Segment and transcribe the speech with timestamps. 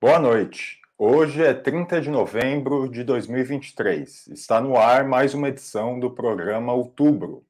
[0.00, 0.78] Boa noite.
[0.96, 4.28] Hoje é 30 de novembro de 2023.
[4.28, 7.42] Está no ar mais uma edição do programa Outubro.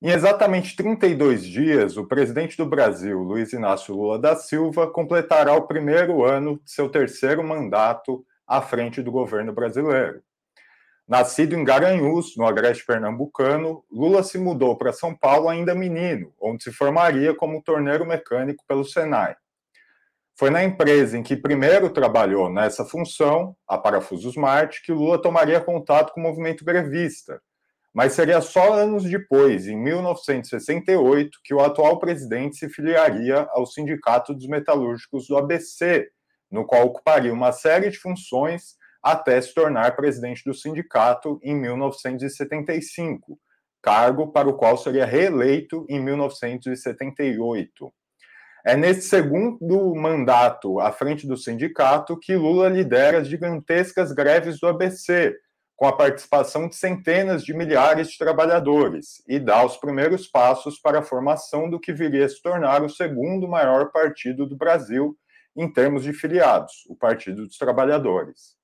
[0.00, 5.66] Em exatamente 32 dias, o presidente do Brasil, Luiz Inácio Lula da Silva, completará o
[5.66, 10.22] primeiro ano de seu terceiro mandato à frente do governo brasileiro.
[11.08, 16.62] Nascido em Garanhuns, no agreste pernambucano, Lula se mudou para São Paulo ainda menino, onde
[16.62, 19.34] se formaria como torneiro mecânico pelo Senai.
[20.38, 25.60] Foi na empresa em que primeiro trabalhou nessa função, a Parafusos Marte, que Lula tomaria
[25.60, 27.42] contato com o movimento grevista.
[27.92, 34.32] Mas seria só anos depois, em 1968, que o atual presidente se filiaria ao Sindicato
[34.32, 36.08] dos Metalúrgicos do ABC,
[36.48, 43.36] no qual ocuparia uma série de funções até se tornar presidente do sindicato em 1975,
[43.82, 47.92] cargo para o qual seria reeleito em 1978.
[48.64, 54.66] É nesse segundo mandato à frente do sindicato que Lula lidera as gigantescas greves do
[54.66, 55.34] ABC,
[55.76, 60.98] com a participação de centenas de milhares de trabalhadores, e dá os primeiros passos para
[60.98, 65.16] a formação do que viria a se tornar o segundo maior partido do Brasil
[65.56, 68.56] em termos de filiados, o Partido dos Trabalhadores.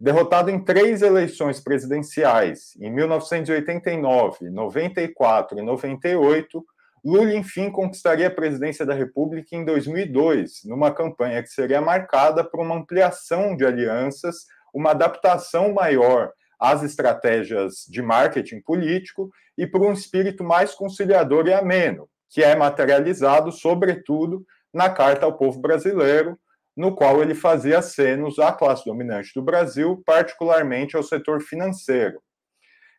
[0.00, 6.64] Derrotado em três eleições presidenciais, em 1989, 94 e 98,
[7.04, 12.60] Lula, enfim, conquistaria a presidência da República em 2002, numa campanha que seria marcada por
[12.60, 19.92] uma ampliação de alianças, uma adaptação maior às estratégias de marketing político e por um
[19.92, 26.38] espírito mais conciliador e ameno, que é materializado, sobretudo, na Carta ao Povo Brasileiro,
[26.76, 32.22] no qual ele fazia acenos à classe dominante do Brasil, particularmente ao setor financeiro.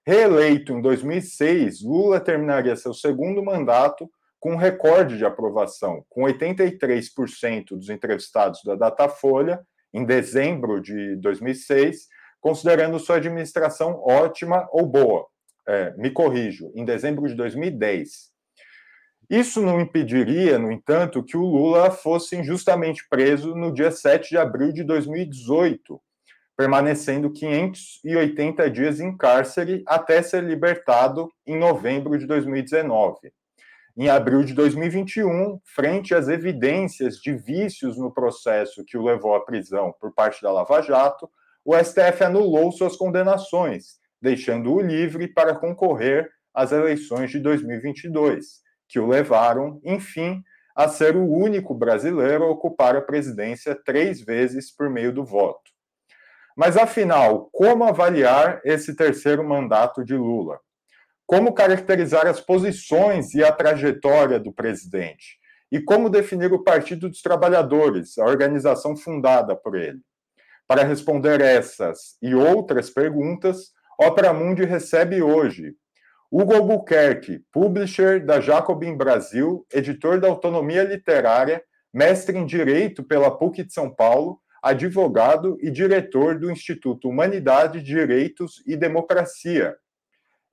[0.06, 7.70] Reeleito em 2006, Lula terminaria seu segundo mandato com um recorde de aprovação, com 83%
[7.70, 9.62] dos entrevistados da Datafolha,
[9.94, 12.10] em dezembro de 2006,
[12.42, 15.26] considerando sua administração ótima ou boa.
[15.66, 18.34] É, me corrijo, em dezembro de 2010.
[19.30, 24.38] Isso não impediria, no entanto, que o Lula fosse injustamente preso no dia 7 de
[24.38, 26.02] abril de 2018,
[26.56, 33.32] permanecendo 580 dias em cárcere até ser libertado em novembro de 2019.
[33.96, 39.46] Em abril de 2021, frente às evidências de vícios no processo que o levou à
[39.46, 41.30] prisão por parte da Lava Jato,
[41.64, 49.08] o STF anulou suas condenações, deixando-o livre para concorrer às eleições de 2022, que o
[49.08, 50.44] levaram, enfim,
[50.76, 55.63] a ser o único brasileiro a ocupar a presidência três vezes por meio do voto.
[56.56, 60.60] Mas afinal, como avaliar esse terceiro mandato de Lula?
[61.26, 65.40] Como caracterizar as posições e a trajetória do presidente?
[65.72, 70.00] E como definir o Partido dos Trabalhadores, a organização fundada por ele?
[70.68, 75.76] Para responder essas e outras perguntas, Opera Mundi recebe hoje
[76.32, 83.64] Hugo Albuquerque, publisher da Jacobin Brasil, editor da Autonomia Literária, mestre em Direito pela PUC
[83.64, 89.76] de São Paulo advogado e diretor do Instituto Humanidade, Direitos e Democracia.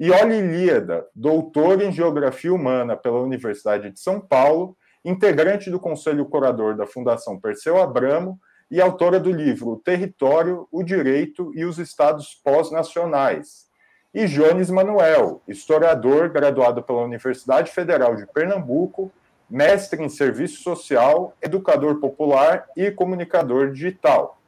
[0.01, 6.27] E Oli Ilíada, doutor em Geografia Humana pela Universidade de São Paulo, integrante do Conselho
[6.27, 8.37] Curador da Fundação Perseu Abramo
[8.69, 13.69] e autora do livro O Território, o Direito e os Estados Pós-Nacionais.
[14.13, 19.13] E Jones Manuel, historiador graduado pela Universidade Federal de Pernambuco
[19.51, 24.39] mestre em serviço social, educador popular e comunicador digital.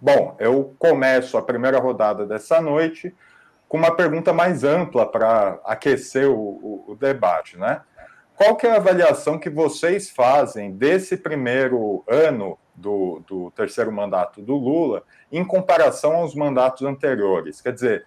[0.00, 3.14] Bom, eu começo a primeira rodada dessa noite
[3.66, 7.80] com uma pergunta mais ampla para aquecer o, o, o, debate, né?
[8.36, 14.42] Qual que é a avaliação que vocês fazem desse primeiro ano do, do terceiro mandato
[14.42, 15.02] do Lula
[15.32, 17.62] em comparação aos mandatos anteriores?
[17.62, 18.06] Quer dizer,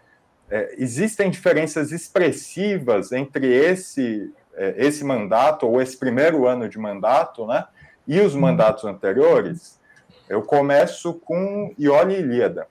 [0.52, 7.66] é, existem diferenças expressivas entre esse esse mandato, ou esse primeiro ano de mandato, né?
[8.08, 8.42] E os uhum.
[8.42, 9.80] mandatos anteriores,
[10.28, 12.68] eu começo com Ione Ilíada.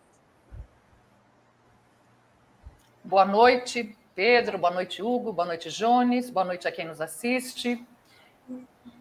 [3.04, 7.82] Boa noite, Pedro, boa noite, Hugo, boa noite, Jones, boa noite a quem nos assiste.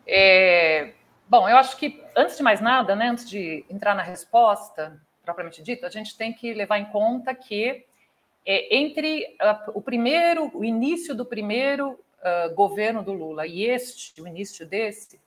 [0.06, 0.94] É,
[1.27, 5.62] bom, eu acho que, antes de mais nada, né, antes de entrar na resposta, propriamente
[5.62, 7.85] dita, a gente tem que levar em conta que
[8.45, 12.00] é, entre uh, o primeiro, o início do primeiro
[12.56, 15.19] governo do Lula e este, o início desse,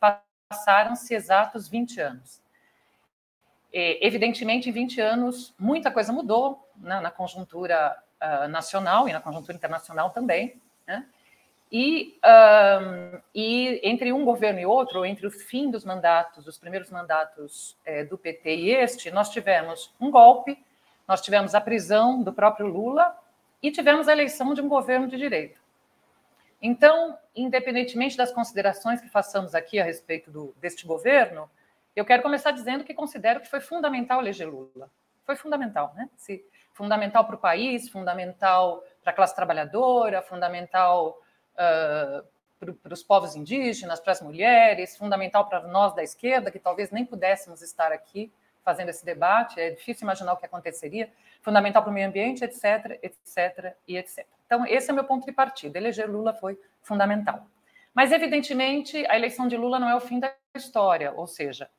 [0.50, 2.42] passaram-se exatos 20 anos.
[3.72, 9.20] E, evidentemente, em 20 anos, muita coisa mudou né, na conjuntura uh, nacional e na
[9.20, 10.60] conjuntura internacional também.
[10.86, 11.06] Né?
[11.72, 16.90] E, um, e, entre um governo e outro, entre o fim dos mandatos, os primeiros
[16.90, 20.58] mandatos é, do PT e este, nós tivemos um golpe,
[21.06, 23.16] nós tivemos a prisão do próprio Lula
[23.62, 25.59] e tivemos a eleição de um governo de direita.
[26.60, 31.50] Então, independentemente das considerações que façamos aqui a respeito do, deste governo,
[31.96, 34.90] eu quero começar dizendo que considero que foi fundamental eleger Lula.
[35.24, 36.08] Foi fundamental, né?
[36.16, 41.18] Se, fundamental para o país, fundamental para a classe trabalhadora, fundamental
[41.54, 42.24] uh,
[42.82, 47.06] para os povos indígenas, para as mulheres, fundamental para nós da esquerda, que talvez nem
[47.06, 48.30] pudéssemos estar aqui
[48.62, 51.10] fazendo esse debate, é difícil imaginar o que aconteceria,
[51.40, 54.26] fundamental para o meio ambiente, etc, etc e etc.
[54.50, 55.78] Então, esse é meu ponto de partida.
[55.78, 57.46] Eleger Lula foi fundamental.
[57.94, 61.70] Mas, evidentemente, a eleição de Lula não é o fim da história, ou seja,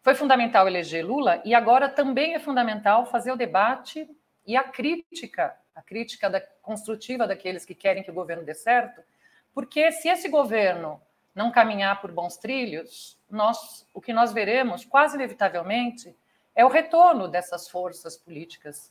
[0.00, 4.08] foi fundamental eleger Lula e agora também é fundamental fazer o debate
[4.46, 9.02] e a crítica, a crítica da, construtiva daqueles que querem que o governo dê certo,
[9.52, 10.98] porque se esse governo
[11.34, 16.16] não caminhar por bons trilhos, nós, o que nós veremos, quase inevitavelmente,
[16.54, 18.90] é o retorno dessas forças políticas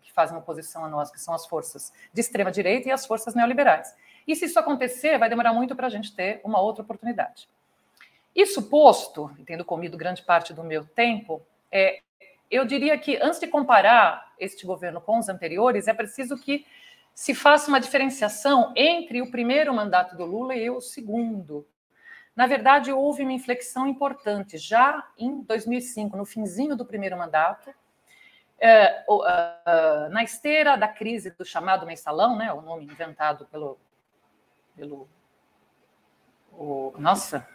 [0.00, 3.34] que fazem oposição a nós, que são as forças de extrema direita e as forças
[3.34, 3.94] neoliberais.
[4.26, 7.48] E se isso acontecer, vai demorar muito para a gente ter uma outra oportunidade.
[8.34, 12.00] Isso posto, tendo comido grande parte do meu tempo, é,
[12.50, 16.66] eu diria que antes de comparar este governo com os anteriores, é preciso que
[17.14, 21.66] se faça uma diferenciação entre o primeiro mandato do Lula e o segundo.
[22.34, 27.70] Na verdade, houve uma inflexão importante já em 2005, no finzinho do primeiro mandato,
[28.60, 29.04] é,
[30.10, 33.78] na esteira da crise do chamado mensalão, né, o nome inventado pelo,
[34.76, 35.08] pelo
[36.52, 37.46] o, nossa,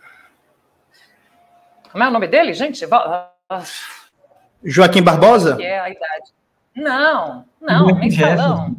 [1.92, 2.86] como é o nome dele, gente?
[4.64, 5.56] Joaquim Barbosa?
[5.56, 6.34] Que é a idade.
[6.76, 8.76] Não, não, mensalão.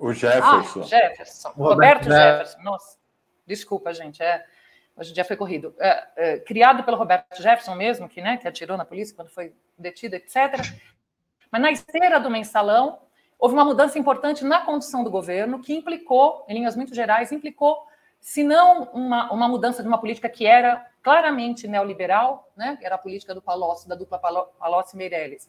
[0.00, 0.80] O Jefferson.
[0.80, 1.48] Ah, Jefferson.
[1.50, 2.62] Roberto, Roberto Jefferson.
[2.62, 2.98] Nossa,
[3.46, 4.20] desculpa, gente.
[4.20, 4.44] É,
[4.96, 5.72] hoje o dia foi corrido.
[5.78, 9.54] É, é, criado pelo Roberto Jefferson mesmo, que, né, que atirou na polícia quando foi
[9.78, 10.60] detido, etc.
[11.50, 12.98] Mas na esteira do mensalão,
[13.38, 17.86] houve uma mudança importante na condução do governo, que implicou, em linhas muito gerais, implicou,
[18.20, 22.98] se não uma, uma mudança de uma política que era claramente neoliberal, né, era a
[22.98, 25.48] política do Palocci, da dupla Palocci-Meirelles,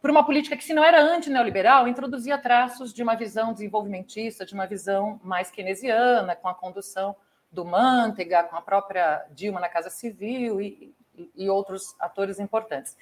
[0.00, 4.54] por uma política que, se não era anti-neoliberal, introduzia traços de uma visão desenvolvimentista, de
[4.54, 7.16] uma visão mais keynesiana, com a condução
[7.50, 10.94] do Manteiga, com a própria Dilma na Casa Civil e,
[11.34, 12.96] e outros atores importantes.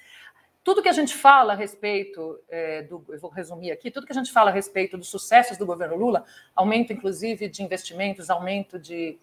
[0.67, 4.11] Tudo que a gente fala a respeito é, do, eu vou resumir aqui, tudo que
[4.11, 8.77] a gente fala a respeito dos sucessos do governo Lula, aumento inclusive de investimentos, aumento
[8.77, 9.17] de,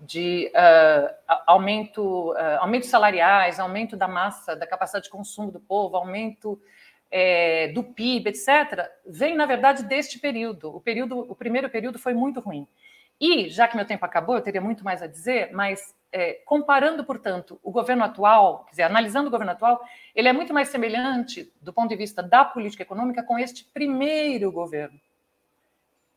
[0.00, 1.14] de uh,
[1.46, 6.60] aumento, uh, aumento salariais, aumento da massa, da capacidade de consumo do povo, aumento
[7.08, 10.74] é, do PIB, etc., vem, na verdade, deste período.
[10.74, 11.20] O, período.
[11.20, 12.66] o primeiro período foi muito ruim.
[13.20, 17.04] E, já que meu tempo acabou, eu teria muito mais a dizer, mas é, comparando,
[17.04, 19.84] portanto, o governo atual, quer dizer, analisando o governo atual,
[20.14, 24.50] ele é muito mais semelhante, do ponto de vista da política econômica, com este primeiro
[24.50, 24.98] governo,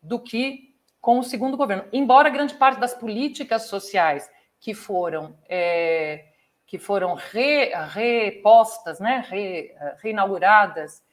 [0.01, 1.83] do que com o segundo governo.
[1.91, 6.27] Embora grande parte das políticas sociais que foram é,
[6.65, 11.03] que foram re, repostas, né, re, reinauguradas,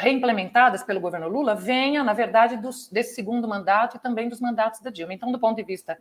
[0.00, 4.80] reimplementadas pelo governo Lula, venha, na verdade, dos, desse segundo mandato e também dos mandatos
[4.80, 5.14] da Dilma.
[5.14, 5.96] Então, do ponto de vista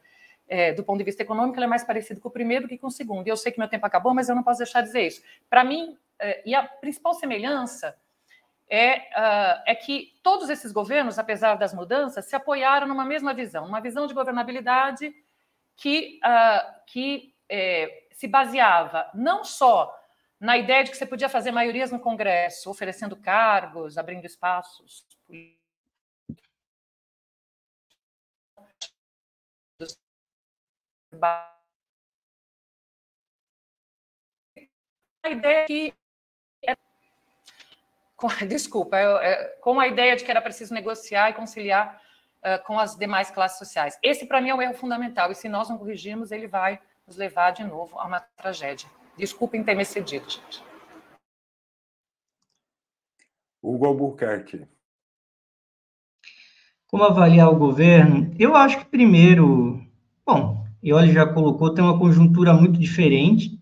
[0.48, 2.88] é, do ponto de vista econômico, ele é mais parecido com o primeiro que com
[2.88, 3.27] o segundo.
[3.27, 5.22] E eu sei que meu tempo acabou, mas eu não posso deixar de dizer isso.
[5.50, 7.96] Para mim, é, e a principal semelhança
[8.69, 13.65] é, uh, é que todos esses governos, apesar das mudanças, se apoiaram numa mesma visão,
[13.65, 15.13] uma visão de governabilidade
[15.75, 19.97] que, uh, que é, se baseava não só
[20.39, 25.06] na ideia de que você podia fazer maiorias no Congresso, oferecendo cargos, abrindo espaços
[35.24, 35.94] a ideia que
[38.48, 42.01] desculpa, é, com a ideia de que era preciso negociar e conciliar
[42.65, 44.00] com as demais classes sociais.
[44.01, 47.17] Esse, para mim, é o erro fundamental, e se nós não corrigirmos, ele vai nos
[47.17, 48.89] levar de novo a uma tragédia.
[49.17, 50.63] Desculpem ter me cedido, gente.
[53.62, 54.67] Hugo Albuquerque.
[56.86, 58.33] Como avaliar o governo?
[58.38, 59.81] Eu acho que primeiro,
[60.25, 63.59] bom, e olha, já colocou, tem uma conjuntura muito diferente,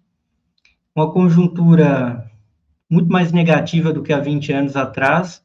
[0.95, 2.29] uma conjuntura
[2.89, 5.44] muito mais negativa do que há 20 anos atrás,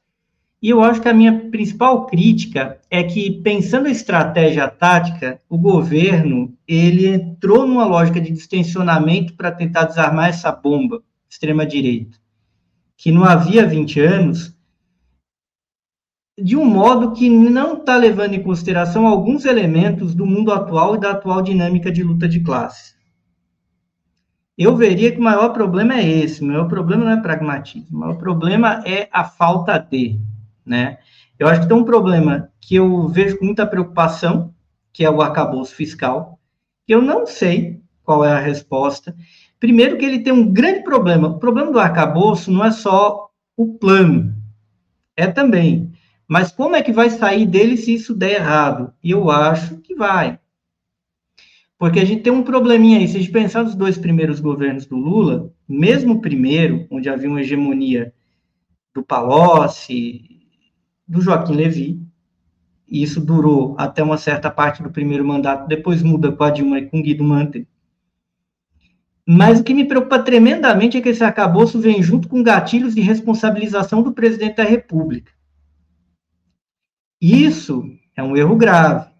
[0.62, 5.56] e eu acho que a minha principal crítica é que, pensando em estratégia tática, o
[5.56, 12.18] governo ele entrou numa lógica de distensionamento para tentar desarmar essa bomba extrema-direita,
[12.94, 14.54] que não havia 20 anos
[16.38, 21.00] de um modo que não está levando em consideração alguns elementos do mundo atual e
[21.00, 22.94] da atual dinâmica de luta de classes.
[24.56, 28.00] Eu veria que o maior problema é esse, o maior problema não é pragmatismo, o
[28.00, 30.20] maior problema é a falta de,
[30.70, 30.98] né?
[31.36, 34.54] Eu acho que tem um problema que eu vejo com muita preocupação,
[34.92, 36.38] que é o arcabouço fiscal,
[36.86, 39.14] eu não sei qual é a resposta.
[39.58, 41.28] Primeiro que ele tem um grande problema.
[41.28, 44.34] O problema do arcabouço não é só o plano,
[45.16, 45.92] é também.
[46.26, 48.92] Mas como é que vai sair dele se isso der errado?
[49.02, 50.38] E eu acho que vai.
[51.76, 53.08] Porque a gente tem um probleminha aí.
[53.08, 57.28] Se a gente pensar nos dois primeiros governos do Lula, mesmo o primeiro, onde havia
[57.28, 58.12] uma hegemonia
[58.94, 60.39] do Palocci,
[61.10, 62.00] do Joaquim Levy,
[62.88, 66.78] e isso durou até uma certa parte do primeiro mandato, depois muda com a Dilma
[66.78, 67.66] e com Guido Mantega.
[69.26, 73.00] Mas o que me preocupa tremendamente é que esse arcabouço vem junto com gatilhos de
[73.00, 75.32] responsabilização do presidente da República.
[77.20, 77.84] Isso
[78.16, 79.10] é um erro grave.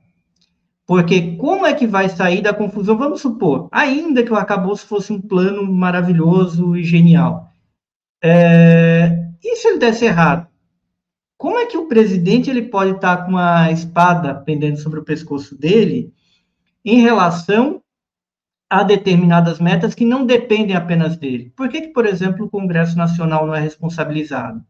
[0.87, 2.97] Porque como é que vai sair da confusão?
[2.97, 7.49] Vamos supor, ainda que o arcabouço fosse um plano maravilhoso e genial.
[8.23, 10.50] É, e se ele desse errado?
[11.41, 15.59] Como é que o presidente ele pode estar com uma espada pendendo sobre o pescoço
[15.59, 16.13] dele
[16.85, 17.83] em relação
[18.69, 21.51] a determinadas metas que não dependem apenas dele?
[21.57, 24.63] Por que, que por exemplo, o Congresso Nacional não é responsabilizado?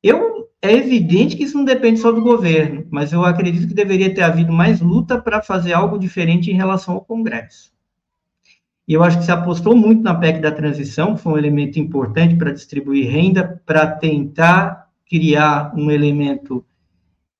[0.00, 4.14] Eu é evidente que isso não depende só do governo, mas eu acredito que deveria
[4.14, 7.72] ter havido mais luta para fazer algo diferente em relação ao Congresso.
[8.86, 11.80] E eu acho que se apostou muito na PEC da transição, que foi um elemento
[11.80, 14.79] importante para distribuir renda, para tentar
[15.10, 16.64] criar um elemento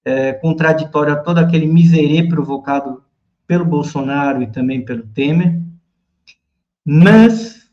[0.05, 3.05] é, contraditório a todo aquele miserê provocado
[3.47, 5.63] pelo Bolsonaro e também pelo Temer.
[6.85, 7.71] Mas,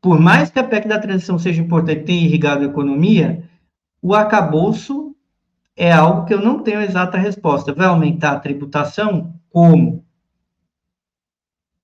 [0.00, 3.42] por mais que a PEC da transição seja importante e tenha irrigado a economia,
[4.00, 5.16] o arcabouço
[5.74, 7.74] é algo que eu não tenho exata resposta.
[7.74, 9.34] Vai aumentar a tributação?
[9.50, 10.04] Como?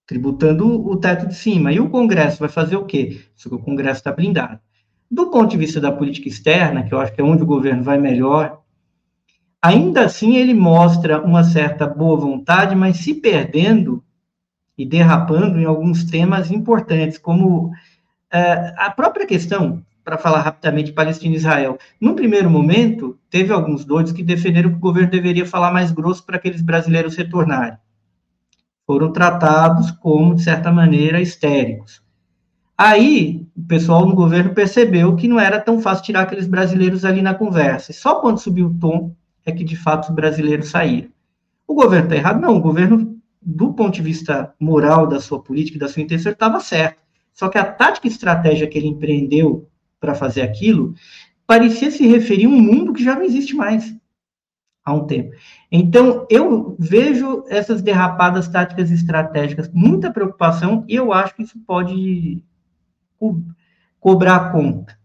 [0.06, 1.72] Tributando o teto de cima.
[1.72, 3.20] E o Congresso vai fazer o quê?
[3.34, 4.60] Isso que o Congresso está blindado.
[5.12, 7.82] Do ponto de vista da política externa, que eu acho que é onde o governo
[7.82, 8.62] vai melhor,
[9.60, 14.02] ainda assim ele mostra uma certa boa vontade, mas se perdendo
[14.76, 17.72] e derrapando em alguns temas importantes, como uh,
[18.78, 21.76] a própria questão para falar rapidamente Palestina e Israel.
[22.00, 26.24] No primeiro momento, teve alguns doidos que defenderam que o governo deveria falar mais grosso
[26.24, 27.76] para aqueles brasileiros retornarem.
[28.86, 32.02] Foram tratados como, de certa maneira, histéricos.
[32.84, 37.22] Aí, o pessoal no governo percebeu que não era tão fácil tirar aqueles brasileiros ali
[37.22, 37.92] na conversa.
[37.92, 39.14] E só quando subiu o tom
[39.46, 41.08] é que, de fato, os brasileiros saíram.
[41.64, 42.40] O governo está errado?
[42.40, 46.32] Não, o governo, do ponto de vista moral da sua política e da sua intenção,
[46.32, 47.00] estava certo.
[47.32, 49.68] Só que a tática e estratégia que ele empreendeu
[50.00, 50.92] para fazer aquilo,
[51.46, 53.94] parecia se referir a um mundo que já não existe mais
[54.84, 55.30] há um tempo.
[55.70, 62.42] Então, eu vejo essas derrapadas táticas estratégicas muita preocupação e eu acho que isso pode
[63.22, 63.40] co
[64.00, 64.98] cobrar conta.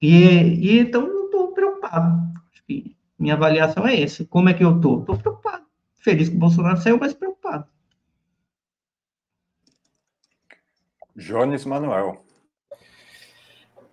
[0.00, 2.32] E, e então, eu estou preocupado.
[3.18, 4.24] Minha avaliação é essa.
[4.24, 5.00] Como é que eu estou?
[5.00, 5.64] Estou preocupado.
[5.96, 7.66] Feliz que o Bolsonaro saiu, mas preocupado.
[11.14, 12.24] Jones Manuel.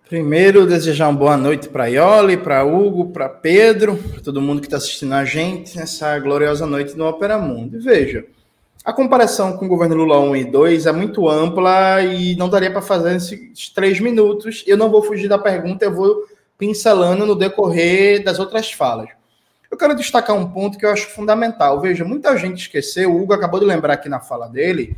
[0.08, 4.66] Primeiro, desejar uma boa noite para Ioli, para Hugo, para Pedro, para todo mundo que
[4.66, 7.76] está assistindo a gente nessa gloriosa noite no Opera Mundo.
[7.76, 8.26] E veja,
[8.84, 12.70] a comparação com o governo Lula 1 e 2 é muito ampla e não daria
[12.70, 14.64] para fazer nesses três minutos.
[14.66, 16.24] Eu não vou fugir da pergunta, eu vou
[16.56, 19.08] pincelando no decorrer das outras falas.
[19.70, 21.80] Eu quero destacar um ponto que eu acho fundamental.
[21.80, 24.96] Veja, muita gente esqueceu, o Hugo acabou de lembrar aqui na fala dele,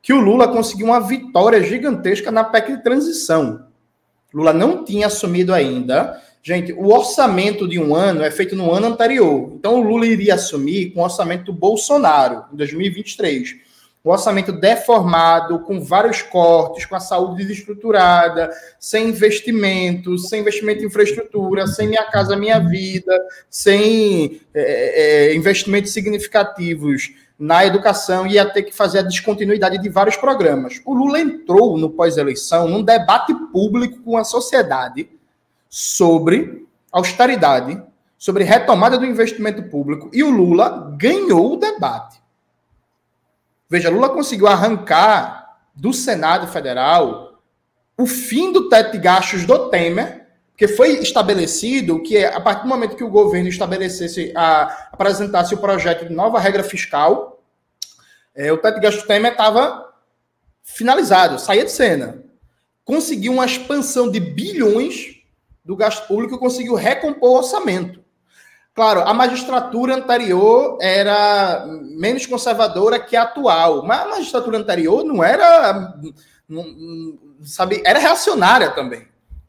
[0.00, 3.66] que o Lula conseguiu uma vitória gigantesca na PEC de transição.
[4.32, 6.20] Lula não tinha assumido ainda.
[6.44, 9.52] Gente, o orçamento de um ano é feito no ano anterior.
[9.54, 13.54] Então, o Lula iria assumir com o orçamento do Bolsonaro, em 2023.
[14.02, 20.86] O orçamento deformado, com vários cortes, com a saúde desestruturada, sem investimento, sem investimento em
[20.86, 23.16] infraestrutura, sem Minha Casa Minha Vida,
[23.48, 30.16] sem é, é, investimentos significativos na educação ia ter que fazer a descontinuidade de vários
[30.16, 30.80] programas.
[30.84, 35.08] O Lula entrou no pós-eleição num debate público com a sociedade
[35.74, 37.82] sobre austeridade,
[38.18, 42.20] sobre retomada do investimento público, e o Lula ganhou o debate.
[43.70, 47.42] Veja, Lula conseguiu arrancar do Senado Federal
[47.96, 52.68] o fim do teto de gastos do Temer, porque foi estabelecido que a partir do
[52.68, 57.42] momento que o governo estabelecesse, a, apresentasse o projeto de nova regra fiscal,
[58.34, 59.90] é, o teto de gasto Temer estava
[60.62, 62.22] finalizado, saía de cena.
[62.84, 65.11] Conseguiu uma expansão de bilhões
[65.64, 68.02] do gasto público conseguiu recompor o orçamento.
[68.74, 75.22] Claro, a magistratura anterior era menos conservadora que a atual, mas a magistratura anterior não
[75.22, 75.94] era,
[76.48, 79.06] não, sabe, era reacionária também.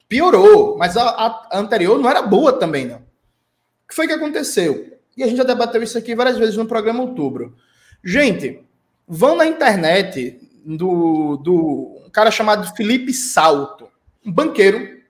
[0.09, 2.97] Piorou, mas a, a, anterior não era boa também, não.
[2.97, 4.97] O que foi que aconteceu?
[5.15, 7.55] E a gente já debateu isso aqui várias vezes no programa Outubro.
[8.03, 8.61] Gente,
[9.07, 13.87] vão na internet do, do um cara chamado Felipe Salto,
[14.25, 15.01] um banqueiro,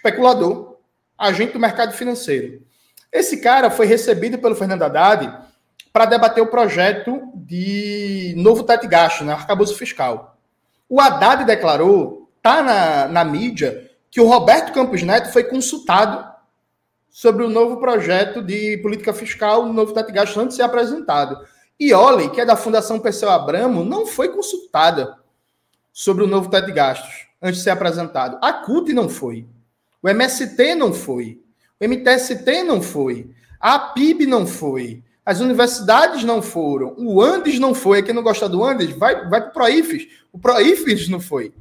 [0.00, 0.76] especulador,
[1.16, 2.62] agente do mercado financeiro.
[3.12, 5.30] Esse cara foi recebido pelo Fernando Haddad
[5.92, 10.38] para debater o projeto de novo teto de gasto, né, arcabouço fiscal.
[10.88, 16.28] O Haddad declarou, tá na, na mídia, que o Roberto Campos Neto foi consultado
[17.10, 20.62] sobre o novo projeto de política fiscal, o novo teto de gasto, antes de ser
[20.62, 21.44] apresentado.
[21.78, 25.18] E Oli, que é da Fundação Perseu Abramo, não foi consultada
[25.92, 28.38] sobre o novo teto de gastos antes de ser apresentado.
[28.40, 29.46] A CUT não foi.
[30.02, 31.40] O MST não foi.
[31.80, 33.30] O MTST não foi.
[33.58, 35.02] A PIB não foi.
[35.24, 36.94] As universidades não foram.
[36.98, 38.02] O Andes não foi.
[38.02, 40.08] Quem não gosta do Andes, vai, vai para o Proifes.
[40.32, 41.52] O Proifes não foi.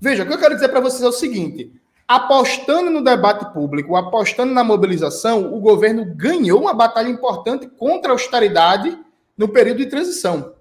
[0.00, 1.72] Veja, o que eu quero dizer para vocês é o seguinte:
[2.06, 8.14] apostando no debate público, apostando na mobilização, o governo ganhou uma batalha importante contra a
[8.14, 8.98] austeridade
[9.36, 10.54] no período de transição.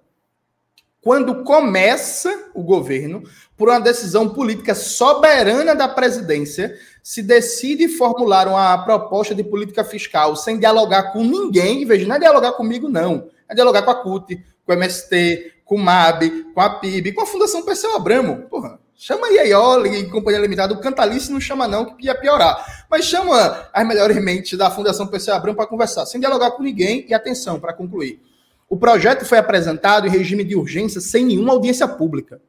[1.01, 3.23] Quando começa o governo,
[3.55, 10.35] por uma decisão política soberana da presidência, se decide formular uma proposta de política fiscal
[10.35, 13.29] sem dialogar com ninguém, veja, não é dialogar comigo, não.
[13.47, 17.21] É dialogar com a CUT, com o MST, com o MAB, com a PIB, com
[17.21, 18.43] a Fundação Perseu Abramo.
[18.49, 20.73] Porra, chama aí a Ioli e Companhia Limitada.
[20.73, 22.85] O Cantalice não chama, não, que ia piorar.
[22.91, 27.05] Mas chama as melhores mentes da Fundação Perseu Abramo para conversar, sem dialogar com ninguém.
[27.07, 28.21] E atenção, para concluir.
[28.69, 32.39] O projeto foi apresentado em regime de urgência sem nenhuma audiência pública.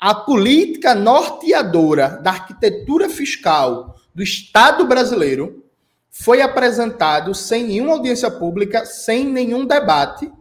[0.00, 5.62] A política norteadora da arquitetura fiscal do Estado brasileiro
[6.10, 10.32] foi apresentado sem nenhuma audiência pública, sem nenhum debate,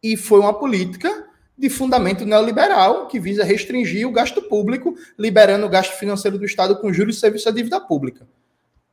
[0.00, 1.26] e foi uma política
[1.58, 6.76] de fundamento neoliberal que visa restringir o gasto público, liberando o gasto financeiro do Estado
[6.76, 8.26] com juros e serviço à dívida pública.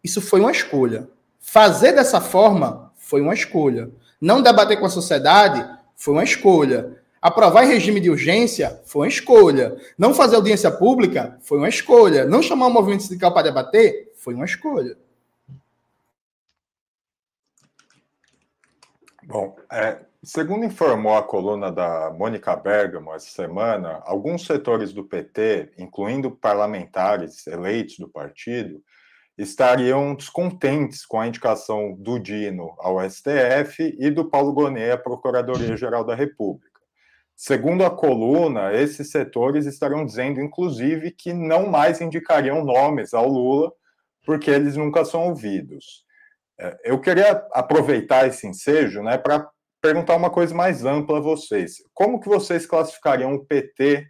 [0.03, 1.07] Isso foi uma escolha.
[1.39, 3.89] Fazer dessa forma foi uma escolha.
[4.21, 7.01] Não debater com a sociedade foi uma escolha.
[7.19, 9.75] Aprovar em regime de urgência foi uma escolha.
[9.97, 12.25] Não fazer audiência pública foi uma escolha.
[12.25, 14.95] Não chamar o movimento sindical para debater foi uma escolha.
[19.23, 25.71] Bom, é, segundo informou a coluna da Mônica Bergamo essa semana, alguns setores do PT,
[25.77, 28.83] incluindo parlamentares eleitos do partido,
[29.41, 36.03] estariam descontentes com a indicação do Dino ao STF e do Paulo Gonet à Procuradoria-Geral
[36.03, 36.79] da República.
[37.35, 43.71] Segundo a coluna, esses setores estarão dizendo, inclusive, que não mais indicariam nomes ao Lula,
[44.23, 46.05] porque eles nunca são ouvidos.
[46.59, 49.49] É, eu queria aproveitar esse ensejo né, para
[49.81, 51.77] perguntar uma coisa mais ampla a vocês.
[51.93, 54.07] Como que vocês classificariam o PT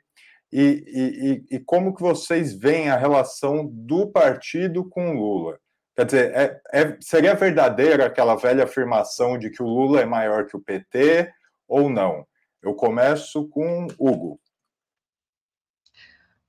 [0.52, 5.58] e, e, e como que vocês veem a relação do partido com o Lula?
[5.96, 10.46] Quer dizer, é, é, seria verdadeira aquela velha afirmação de que o Lula é maior
[10.46, 11.32] que o PT
[11.68, 12.26] ou não?
[12.62, 14.40] Eu começo com Hugo.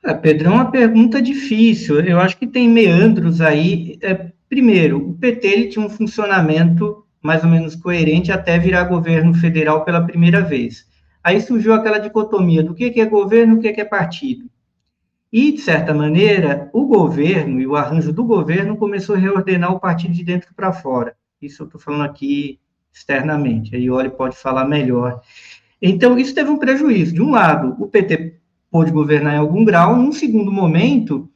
[0.04, 2.00] É, Pedro, é uma pergunta difícil.
[2.00, 3.98] Eu acho que tem meandros aí.
[4.02, 9.32] É, primeiro, o PT ele tinha um funcionamento mais ou menos coerente até virar governo
[9.32, 10.84] federal pela primeira vez.
[11.22, 14.50] Aí surgiu aquela dicotomia do que é governo e o que é partido.
[15.32, 19.80] E, de certa maneira, o governo e o arranjo do governo começou a reordenar o
[19.80, 21.16] partido de dentro para fora.
[21.40, 22.60] Isso eu estou falando aqui
[22.92, 23.74] externamente.
[23.74, 25.20] Aí o Oli pode falar melhor.
[25.80, 27.14] Então, isso teve um prejuízo.
[27.14, 31.28] De um lado, o PT pôde governar em algum grau, num segundo momento,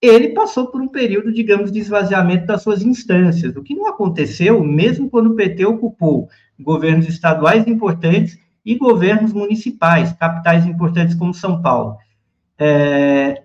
[0.00, 4.62] ele passou por um período, digamos, de esvaziamento das suas instâncias, o que não aconteceu
[4.62, 6.28] mesmo quando o PT ocupou
[6.60, 11.98] governos estaduais importantes e governos municipais, capitais importantes como São Paulo.
[12.58, 13.42] É,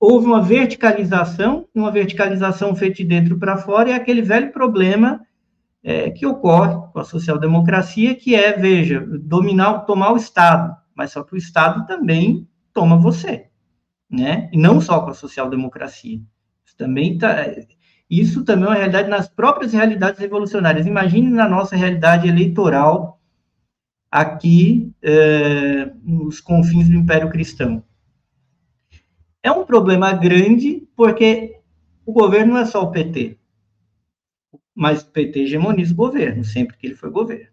[0.00, 5.20] houve uma verticalização, uma verticalização feita de dentro para fora, e aquele velho problema
[5.82, 11.22] é, que ocorre com a social-democracia, que é, veja, dominar, tomar o Estado, mas só
[11.22, 13.46] que o Estado também toma você,
[14.10, 14.48] né?
[14.52, 16.20] E não só com a social-democracia.
[16.64, 17.46] Isso também tá,
[18.08, 20.86] isso também é uma realidade nas próprias realidades revolucionárias.
[20.86, 23.20] Imagine na nossa realidade eleitoral
[24.12, 27.82] aqui é, nos confins do Império Cristão.
[29.42, 31.58] É um problema grande porque
[32.06, 33.38] o governo não é só o PT
[34.74, 37.52] mas o PT hegemoniza o governo, sempre que ele foi governo.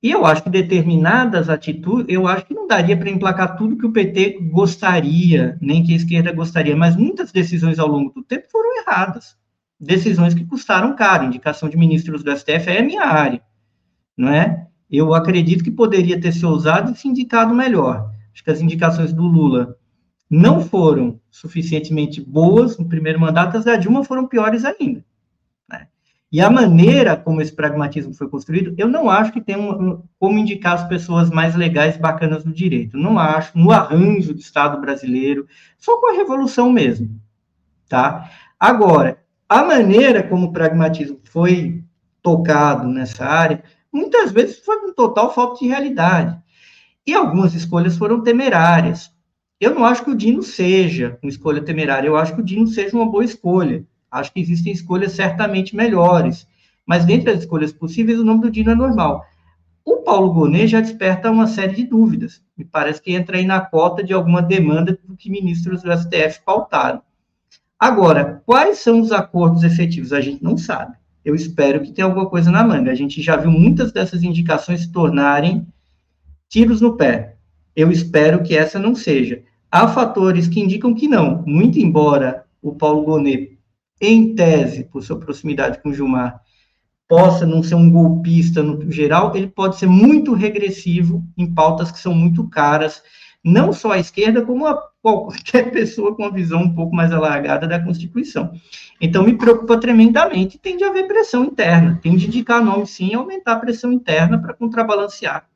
[0.00, 3.86] E eu acho que determinadas atitudes, eu acho que não daria para emplacar tudo que
[3.86, 8.46] o PT gostaria, nem que a esquerda gostaria, mas muitas decisões ao longo do tempo
[8.48, 9.36] foram erradas.
[9.80, 11.24] Decisões que custaram caro.
[11.24, 13.42] Indicação de ministros do STF é minha área,
[14.16, 14.68] não é?
[14.90, 18.10] Eu acredito que poderia ter se ousado e se indicado melhor.
[18.32, 19.76] Acho que as indicações do Lula
[20.30, 25.04] não foram suficientemente boas no primeiro mandato, as da Dilma foram piores ainda.
[26.30, 30.38] E a maneira como esse pragmatismo foi construído, eu não acho que tem um, como
[30.38, 32.98] indicar as pessoas mais legais bacanas do direito.
[32.98, 35.46] Não acho, no arranjo do Estado brasileiro,
[35.78, 37.18] só com a revolução mesmo.
[37.88, 38.30] Tá?
[38.60, 41.82] Agora, a maneira como o pragmatismo foi
[42.22, 46.38] tocado nessa área, muitas vezes foi com total falta de realidade.
[47.06, 49.10] E algumas escolhas foram temerárias.
[49.60, 52.66] Eu não acho que o Dino seja uma escolha temerária, eu acho que o Dino
[52.66, 53.84] seja uma boa escolha.
[54.10, 56.46] Acho que existem escolhas certamente melhores.
[56.86, 59.24] Mas dentre as escolhas possíveis, o nome do Dino é normal.
[59.84, 62.42] O Paulo Gonet já desperta uma série de dúvidas.
[62.54, 66.42] Me parece que entra aí na cota de alguma demanda do que ministros do STF
[66.44, 67.00] pautaram.
[67.78, 70.12] Agora, quais são os acordos efetivos?
[70.12, 70.94] A gente não sabe.
[71.24, 72.90] Eu espero que tenha alguma coisa na manga.
[72.90, 75.66] A gente já viu muitas dessas indicações se tornarem
[76.48, 77.36] tiros no pé.
[77.76, 79.42] Eu espero que essa não seja.
[79.70, 81.42] Há fatores que indicam que não.
[81.46, 83.58] Muito embora o Paulo Gonet
[84.00, 86.40] em tese, por sua proximidade com Gilmar,
[87.08, 91.98] possa não ser um golpista no geral, ele pode ser muito regressivo em pautas que
[91.98, 93.02] são muito caras,
[93.42, 97.66] não só à esquerda, como a qualquer pessoa com uma visão um pouco mais alargada
[97.66, 98.52] da Constituição.
[99.00, 103.14] Então, me preocupa tremendamente, tem de haver pressão interna, tem de indicar nome sim e
[103.14, 105.48] aumentar a pressão interna para contrabalancear.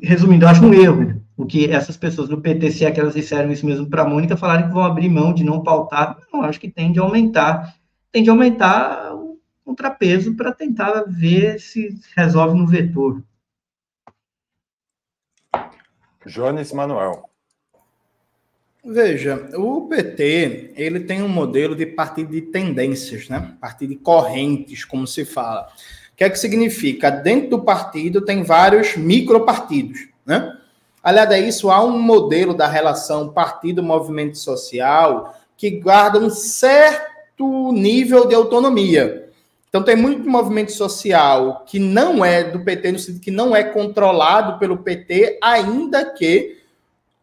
[0.00, 3.88] Resumindo, acho um erro o que essas pessoas do PT, se que disseram isso mesmo
[3.88, 6.18] para a Mônica, falaram que vão abrir mão de não pautar.
[6.30, 7.74] Não, acho que tem de aumentar,
[8.12, 13.22] tem de aumentar o contrapeso para tentar ver se resolve no vetor.
[16.30, 17.28] Jones Manuel.
[18.82, 23.54] Veja, o PT ele tem um modelo de partido de tendências, né?
[23.60, 25.68] Partido de correntes, como se fala.
[26.12, 27.10] O que é que significa?
[27.10, 30.56] Dentro do partido tem vários micropartidos, né?
[31.02, 38.26] Aliado a isso, há um modelo da relação partido-movimento social que guarda um certo nível
[38.26, 39.29] de autonomia.
[39.70, 43.62] Então, tem muito movimento social que não é do PT, no sentido que não é
[43.62, 46.58] controlado pelo PT, ainda que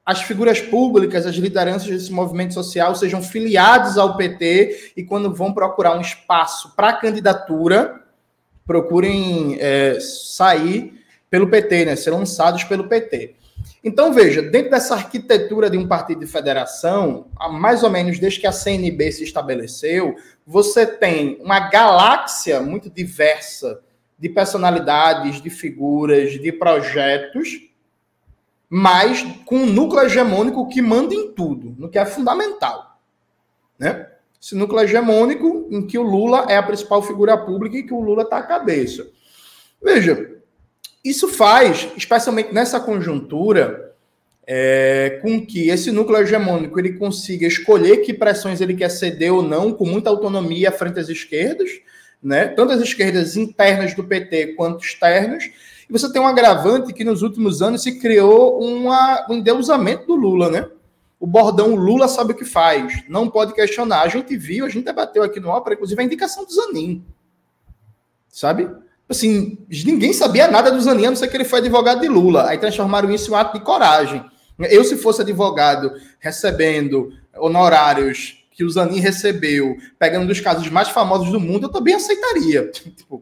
[0.05, 5.53] as figuras públicas, as lideranças desse movimento social sejam filiados ao PT e, quando vão
[5.53, 8.01] procurar um espaço para candidatura,
[8.65, 10.93] procurem é, sair
[11.29, 13.35] pelo PT, né, ser lançados pelo PT.
[13.87, 18.45] Então, veja, dentro dessa arquitetura de um partido de federação, mais ou menos desde que
[18.45, 23.79] a CNB se estabeleceu, você tem uma galáxia muito diversa
[24.19, 27.61] de personalidades, de figuras, de projetos,
[28.69, 32.99] mas com um núcleo hegemônico que manda em tudo, no que é fundamental.
[33.79, 34.05] Né?
[34.41, 38.01] Esse núcleo hegemônico em que o Lula é a principal figura pública e que o
[38.01, 39.07] Lula está à cabeça.
[39.81, 40.36] Veja,
[41.09, 43.93] isso faz, especialmente nessa conjuntura,
[44.45, 49.43] é, com que esse núcleo hegemônico ele consiga escolher que pressões ele quer ceder ou
[49.43, 51.69] não, com muita autonomia frente às esquerdas,
[52.23, 52.47] né?
[52.47, 55.43] tanto as esquerdas internas do PT quanto externas.
[55.89, 60.15] E você tem um agravante que nos últimos anos se criou uma, um endeusamento do
[60.15, 60.69] Lula, né?
[61.19, 64.01] O bordão Lula sabe o que faz, não pode questionar.
[64.01, 67.03] A gente viu, a gente debateu aqui no Ópera, inclusive, a indicação do Zanin.
[68.29, 68.69] Sabe?
[69.09, 72.49] Assim, ninguém sabia nada do Zanin, a não ser que ele foi advogado de Lula.
[72.49, 74.23] Aí transformaram isso em um ato de coragem.
[74.59, 80.89] Eu, se fosse advogado recebendo honorários que o Zanin recebeu, pegando um dos casos mais
[80.89, 82.69] famosos do mundo, eu também aceitaria.
[82.73, 83.21] Tipo,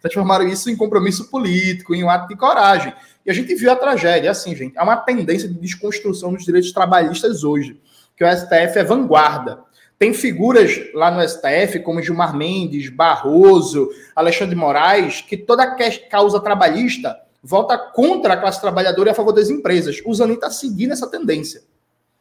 [0.00, 2.94] transformaram isso em compromisso político, em um ato de coragem.
[3.24, 4.30] E a gente viu a tragédia.
[4.30, 7.80] Assim, gente, há uma tendência de desconstrução dos direitos trabalhistas hoje,
[8.16, 9.65] que o STF é vanguarda.
[9.98, 15.74] Tem figuras lá no STF, como Gilmar Mendes, Barroso, Alexandre Moraes, que toda
[16.10, 20.02] causa trabalhista volta contra a classe trabalhadora e a favor das empresas.
[20.04, 21.62] O Zanin está seguindo essa tendência.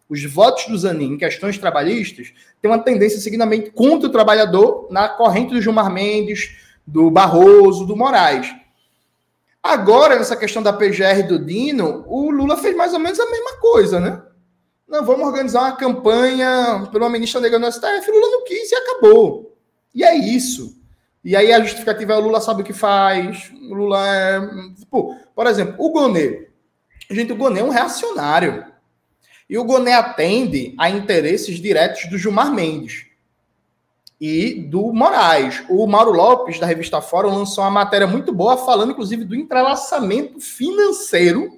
[0.08, 5.10] Os votos do Zanin em questões trabalhistas têm uma tendência seguidamente contra o trabalhador na
[5.10, 8.54] corrente do Gilmar Mendes, do Barroso, do Moraes.
[9.62, 13.58] Agora, nessa questão da PGR do Dino, o Lula fez mais ou menos a mesma
[13.58, 14.22] coisa, né?
[14.88, 18.12] Não, vamos organizar uma campanha por uma ministra negra no STF.
[18.12, 19.58] Lula não quis e acabou.
[19.94, 20.78] E é isso.
[21.24, 23.52] E aí a justificativa é o Lula sabe o que faz.
[23.70, 24.40] O Lula é.
[24.78, 26.50] Tipo, por exemplo, o Gonê.
[27.10, 28.64] Gente, o Gonê é um reacionário.
[29.50, 33.06] E o Gonê atende a interesses diretos do Gilmar Mendes.
[34.20, 35.64] e do Moraes.
[35.70, 40.40] O Mauro Lopes, da revista Fórum, lançou uma matéria muito boa, falando inclusive do entrelaçamento
[40.40, 41.55] financeiro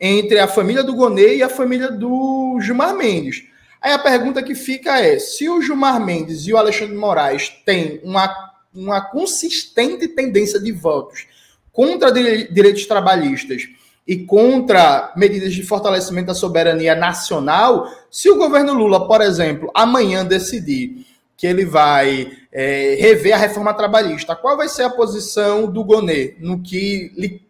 [0.00, 3.44] entre a família do Gonê e a família do Gilmar Mendes.
[3.80, 8.00] Aí a pergunta que fica é: se o Gilmar Mendes e o Alexandre Moraes têm
[8.02, 11.26] uma, uma consistente tendência de votos
[11.72, 13.68] contra direitos trabalhistas
[14.06, 20.24] e contra medidas de fortalecimento da soberania nacional, se o governo Lula, por exemplo, amanhã
[20.24, 21.04] decidir
[21.36, 26.36] que ele vai é, rever a reforma trabalhista, qual vai ser a posição do Gonê
[26.38, 27.42] no que lhe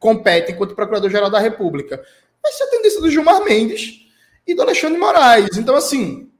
[0.00, 2.04] compete enquanto Procurador-Geral da República?
[2.42, 4.08] Vai ser a tendência do Gilmar Mendes
[4.44, 5.56] e do Alexandre Moraes.
[5.56, 6.32] Então, assim,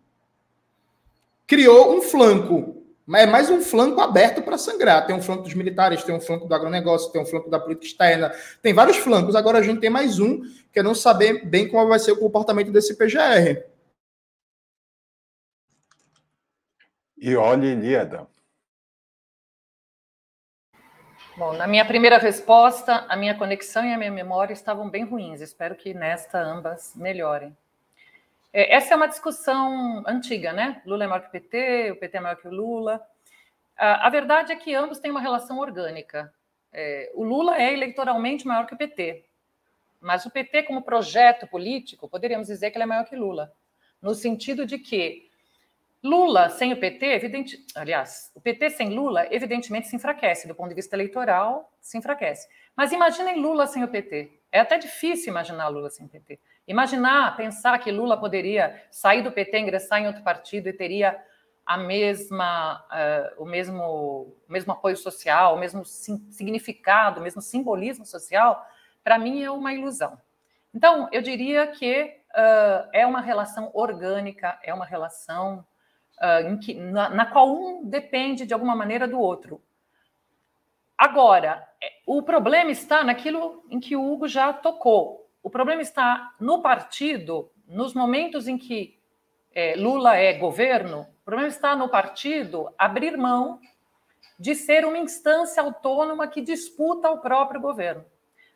[1.47, 2.81] criou um flanco
[3.17, 5.07] é mais um flanco aberto para sangrar.
[5.07, 7.87] Tem um flanco dos militares, tem um flanco do agronegócio, tem um flanco da política
[7.87, 9.35] externa, tem vários flancos.
[9.35, 10.43] Agora a gente tem mais um,
[10.73, 13.65] que é não saber bem como vai ser o comportamento desse PGR.
[17.19, 18.29] E olhe, Ilíada.
[21.41, 25.41] Bom, na minha primeira resposta, a minha conexão e a minha memória estavam bem ruins.
[25.41, 27.57] Espero que nesta ambas melhorem.
[28.53, 30.83] É, essa é uma discussão antiga, né?
[30.85, 33.01] Lula é maior que o PT, o PT é maior que o Lula.
[33.75, 36.31] A, verdade é que ambos têm uma relação orgânica.
[36.71, 39.25] É, o Lula é eleitoralmente maior que o PT,
[39.99, 43.51] mas o PT, como projeto político, poderíamos dizer que ele é maior que Lula,
[44.03, 45.30] no sentido de que
[46.03, 50.71] Lula sem o PT, evidente, aliás, o PT sem Lula, evidentemente se enfraquece, do ponto
[50.71, 52.49] de vista eleitoral, se enfraquece.
[52.75, 54.41] Mas imaginem Lula sem o PT.
[54.51, 56.41] É até difícil imaginar Lula sem o PT.
[56.67, 61.23] Imaginar, pensar que Lula poderia sair do PT, ingressar em outro partido e teria
[61.67, 68.07] a mesma, uh, o, mesmo, o mesmo apoio social, o mesmo significado, o mesmo simbolismo
[68.07, 68.65] social,
[69.05, 70.19] para mim é uma ilusão.
[70.75, 75.65] Então, eu diria que uh, é uma relação orgânica, é uma relação
[76.21, 79.61] uh, que, na, na qual um depende de alguma maneira do outro.
[80.97, 81.67] Agora,
[82.07, 85.29] o problema está naquilo em que o Hugo já tocou.
[85.43, 88.99] O problema está no partido, nos momentos em que
[89.55, 93.61] é, Lula é governo, o problema está no partido abrir mão
[94.39, 98.05] de ser uma instância autônoma que disputa o próprio governo.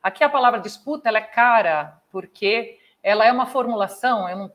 [0.02, 4.52] Aqui a palavra disputa ela é cara, porque ela é uma formulação, eu não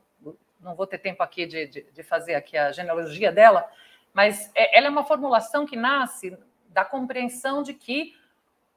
[0.60, 3.68] não vou ter tempo aqui de, de, de fazer aqui a genealogia dela,
[4.12, 6.36] mas é, ela é uma formulação que nasce
[6.68, 8.14] da compreensão de que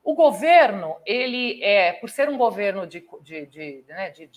[0.04, 4.30] o governo, ele é, por ser um governo de, de, de, né, de,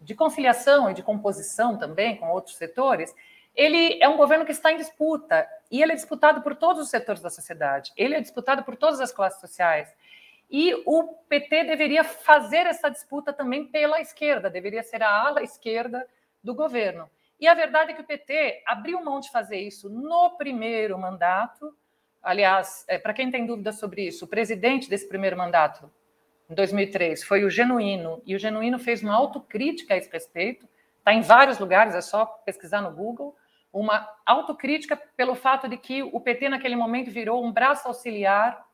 [0.00, 3.14] de conciliação e de composição também com outros setores,
[3.54, 6.90] ele é um governo que está em disputa e ele é disputado por todos os
[6.90, 9.94] setores da sociedade, ele é disputado por todas as classes sociais.
[10.50, 16.06] E o PT deveria fazer essa disputa também pela esquerda, deveria ser a ala esquerda
[16.46, 17.10] do governo.
[17.38, 21.76] E a verdade é que o PT abriu mão de fazer isso no primeiro mandato.
[22.22, 25.90] Aliás, é, para quem tem dúvida sobre isso, o presidente desse primeiro mandato,
[26.48, 30.66] em 2003, foi o Genuíno, e o Genuíno fez uma autocrítica a esse respeito.
[30.98, 33.36] Está em vários lugares, é só pesquisar no Google.
[33.72, 38.65] Uma autocrítica pelo fato de que o PT, naquele momento, virou um braço auxiliar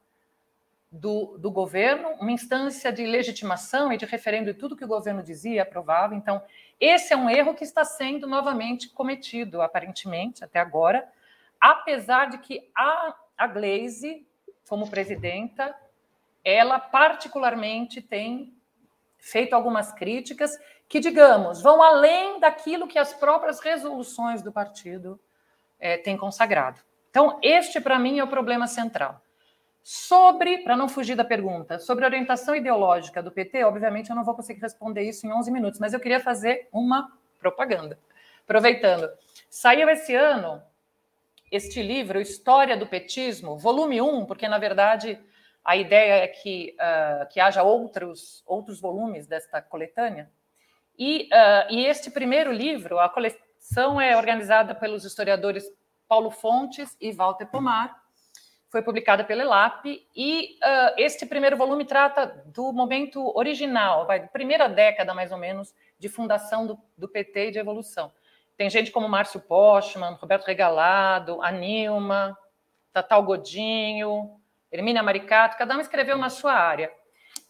[0.92, 5.22] do, do, governo, uma instância de legitimação e de referendo de tudo que o governo
[5.22, 6.14] dizia e aprovava.
[6.14, 6.42] Então,
[6.78, 11.08] esse é um erro que está sendo novamente cometido, aparentemente, até agora,
[11.58, 14.26] apesar de que a, a Glaze,
[14.68, 15.74] como presidenta,
[16.44, 18.52] ela particularmente tem
[19.16, 25.18] feito algumas críticas que, digamos, vão além daquilo que as próprias resoluções do partido
[25.80, 26.80] é, têm consagrado.
[27.08, 29.22] Então, este, para mim, é o problema central.
[29.82, 34.24] Sobre, para não fugir da pergunta, sobre a orientação ideológica do PT, obviamente eu não
[34.24, 37.98] vou conseguir responder isso em 11 minutos, mas eu queria fazer uma propaganda.
[38.44, 39.10] Aproveitando,
[39.50, 40.62] saiu esse ano
[41.50, 45.20] este livro, História do Petismo, volume 1, porque na verdade
[45.64, 50.30] a ideia é que, uh, que haja outros, outros volumes desta coletânea.
[50.98, 55.64] E, uh, e este primeiro livro, a coleção é organizada pelos historiadores
[56.08, 58.01] Paulo Fontes e Walter Pomar,
[58.72, 59.84] foi publicada pela ELAP,
[60.16, 65.74] e uh, este primeiro volume trata do momento original, vai, primeira década, mais ou menos,
[65.98, 68.10] de fundação do, do PT e de evolução.
[68.56, 72.36] Tem gente como Márcio Postman, Roberto Regalado, a Nilma,
[72.94, 76.90] Tatal Godinho, Hermínia Maricato, cada um escreveu na sua área.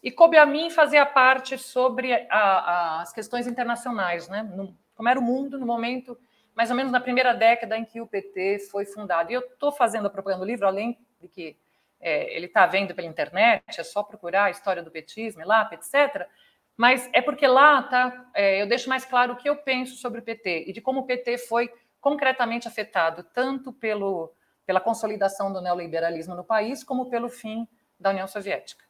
[0.03, 4.43] E coube a mim fazer a parte sobre a, a, as questões internacionais, né?
[4.43, 6.17] No, como era o mundo no momento,
[6.53, 9.31] mais ou menos na primeira década em que o PT foi fundado.
[9.31, 11.57] E eu estou fazendo a propaganda do livro, além de que
[11.99, 16.27] é, ele está vendo pela internet, é só procurar a história do petismo, lá, etc.
[16.75, 20.19] Mas é porque lá tá, é, eu deixo mais claro o que eu penso sobre
[20.19, 24.33] o PT e de como o PT foi concretamente afetado tanto pelo,
[24.65, 28.83] pela consolidação do neoliberalismo no país, como pelo fim da União Soviética.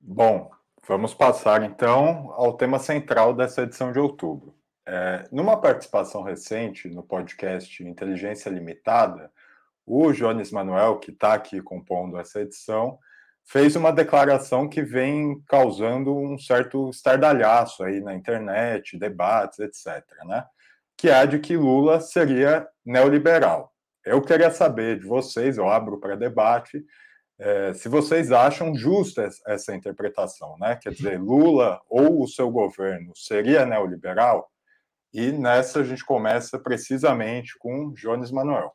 [0.00, 0.50] Bom,
[0.86, 4.55] vamos passar então ao tema central dessa edição de outubro.
[4.88, 9.32] É, numa participação recente no podcast Inteligência Limitada,
[9.84, 12.98] o Jones Manuel, que está aqui compondo essa edição,
[13.44, 20.04] fez uma declaração que vem causando um certo estardalhaço aí na internet, debates, etc.
[20.24, 20.44] Né?
[20.96, 23.72] Que é a de que Lula seria neoliberal.
[24.04, 26.84] Eu queria saber de vocês, eu abro para debate,
[27.38, 30.76] é, se vocês acham justa essa interpretação, né?
[30.76, 34.50] Quer dizer, Lula ou o seu governo seria neoliberal?
[35.12, 38.72] E nessa a gente começa precisamente com Jones Manuel.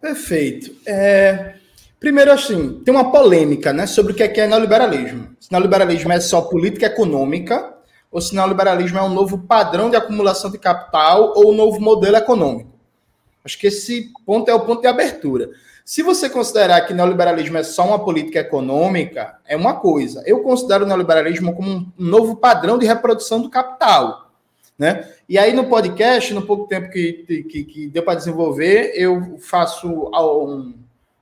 [0.00, 0.74] Perfeito.
[0.86, 1.56] É,
[1.98, 5.36] primeiro, assim, tem uma polêmica né, sobre o que é, que é neoliberalismo.
[5.40, 7.74] Se neoliberalismo é só política econômica
[8.10, 12.16] ou se neoliberalismo é um novo padrão de acumulação de capital ou um novo modelo
[12.16, 12.70] econômico.
[13.44, 15.50] Acho que esse ponto é o ponto de abertura.
[15.84, 20.20] Se você considerar que neoliberalismo é só uma política econômica, é uma coisa.
[20.26, 24.25] Eu considero o neoliberalismo como um novo padrão de reprodução do capital.
[24.78, 25.08] Né?
[25.28, 29.88] E aí, no podcast, no pouco tempo que, que, que deu para desenvolver, eu faço
[29.88, 30.74] um,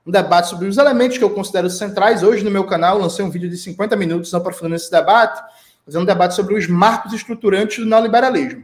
[0.05, 2.21] um, debate sobre os elementos que eu considero centrais.
[2.21, 5.41] Hoje, no meu canal, lancei um vídeo de 50 minutos aprofundando esse debate,
[5.85, 8.63] fazendo um debate sobre os marcos estruturantes do neoliberalismo.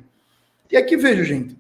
[0.70, 1.56] E aqui vejo, gente,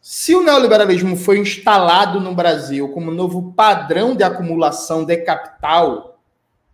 [0.00, 6.18] se o neoliberalismo foi instalado no Brasil como novo padrão de acumulação de capital,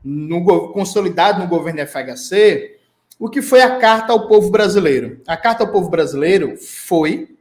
[0.04, 2.75] no, consolidado no governo FHC,
[3.18, 5.20] o que foi a Carta ao Povo Brasileiro?
[5.26, 7.36] A Carta ao Povo Brasileiro foi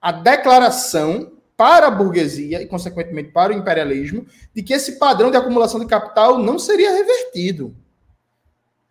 [0.00, 5.36] a declaração para a burguesia e, consequentemente, para o imperialismo, de que esse padrão de
[5.36, 7.76] acumulação de capital não seria revertido.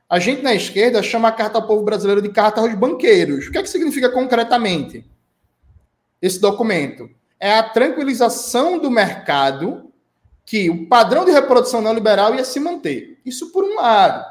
[0.08, 3.48] A gente na esquerda chama a Carta ao Povo Brasileiro de Carta aos Banqueiros.
[3.48, 5.06] O que é que significa concretamente?
[6.22, 9.92] esse documento é a tranquilização do mercado
[10.46, 13.20] que o padrão de reprodução neoliberal ia se manter.
[13.26, 14.26] Isso por um lado.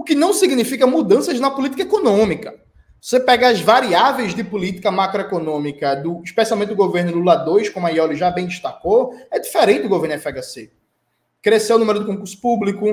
[0.00, 2.54] O que não significa mudanças na política econômica.
[2.98, 7.90] Você pega as variáveis de política macroeconômica, do, especialmente do governo Lula II, como a
[7.90, 10.72] Ioli já bem destacou, é diferente do governo FHC.
[11.42, 12.86] Cresceu o número de concurso público,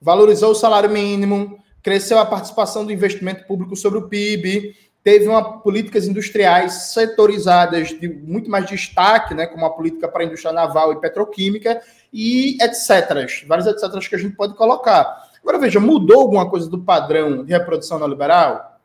[0.00, 5.58] valorizou o salário mínimo, cresceu a participação do investimento público sobre o PIB, teve uma
[5.58, 10.92] políticas industriais setorizadas de muito mais destaque, né, como a política para a indústria naval
[10.92, 13.44] e petroquímica e etc.
[13.44, 15.27] Vários etc que a gente pode colocar.
[15.42, 18.80] Agora veja, mudou alguma coisa do padrão de reprodução neoliberal?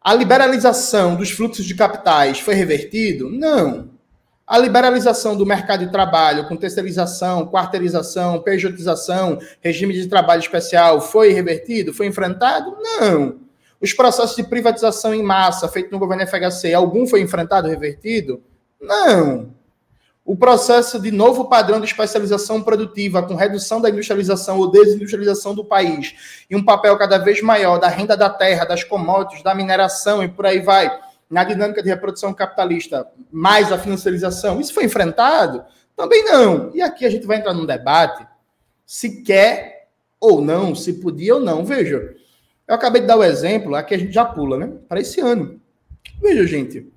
[0.00, 3.30] A liberalização dos fluxos de capitais foi revertido?
[3.30, 3.90] Não.
[4.46, 11.32] A liberalização do mercado de trabalho com terceirização, quarteirização, pejotização, regime de trabalho especial foi
[11.32, 11.94] revertido?
[11.94, 12.76] Foi enfrentado?
[12.80, 13.40] Não.
[13.80, 18.42] Os processos de privatização em massa feito no governo FHC, algum foi enfrentado, revertido?
[18.80, 19.54] Não.
[20.24, 25.64] O processo de novo padrão de especialização produtiva, com redução da industrialização ou desindustrialização do
[25.64, 30.22] país, e um papel cada vez maior da renda da terra, das commodities, da mineração
[30.22, 30.96] e por aí vai,
[31.28, 35.64] na dinâmica de reprodução capitalista, mais a financiarização, isso foi enfrentado?
[35.96, 36.70] Também não.
[36.74, 38.26] E aqui a gente vai entrar num debate
[38.86, 39.88] se quer
[40.20, 41.64] ou não, se podia ou não.
[41.64, 42.14] Veja,
[42.68, 44.72] eu acabei de dar o exemplo, aqui a gente já pula, né?
[44.88, 45.60] Para esse ano.
[46.20, 46.92] Veja, gente.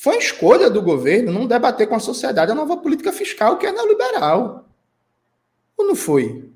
[0.00, 3.72] Foi escolha do governo não debater com a sociedade a nova política fiscal, que é
[3.72, 4.68] neoliberal.
[5.76, 6.48] Ou não foi?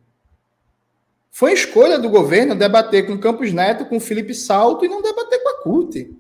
[1.29, 5.49] Foi escolha do governo debater com Campos Neto, com Felipe Salto e não debater com
[5.49, 6.17] a CUT.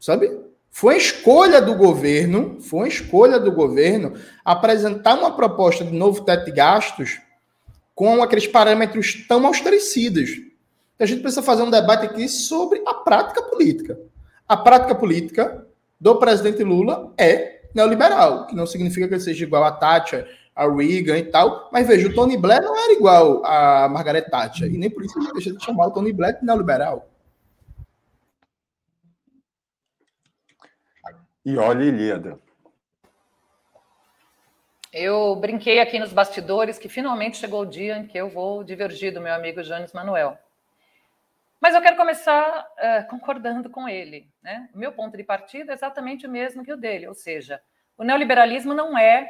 [0.00, 0.40] Sabe?
[0.70, 6.52] Foi escolha do governo, foi escolha do governo apresentar uma proposta de novo teto de
[6.52, 7.20] gastos
[7.94, 10.30] com aqueles parâmetros tão austericidas
[10.98, 13.98] a gente precisa fazer um debate aqui sobre a prática política.
[14.48, 15.67] A prática política
[16.00, 20.66] do presidente Lula é neoliberal, que não significa que ele seja igual a Thatcher, a
[20.66, 24.76] Reagan e tal, mas veja, o Tony Blair não era igual a Margaret Thatcher, e
[24.76, 27.08] nem por isso a gente deixa de chamar o Tony Blair de neoliberal.
[31.44, 32.38] E olha, Ilíada.
[34.92, 39.12] Eu brinquei aqui nos bastidores que finalmente chegou o dia em que eu vou divergir
[39.12, 40.36] do meu amigo Jones Manuel.
[41.60, 44.30] Mas eu quero começar uh, concordando com ele.
[44.42, 44.68] Né?
[44.72, 47.60] O meu ponto de partida é exatamente o mesmo que o dele, ou seja,
[47.96, 49.28] o neoliberalismo não é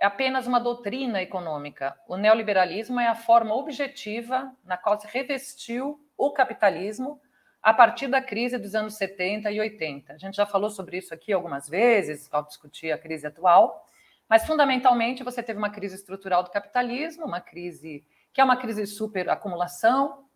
[0.00, 1.98] apenas uma doutrina econômica.
[2.06, 7.20] O neoliberalismo é a forma objetiva na qual se revestiu o capitalismo
[7.62, 10.12] a partir da crise dos anos 70 e 80.
[10.12, 13.86] A gente já falou sobre isso aqui algumas vezes, ao discutir a crise atual,
[14.28, 18.82] mas fundamentalmente você teve uma crise estrutural do capitalismo, uma crise que é uma crise
[18.82, 20.27] de superacumulação,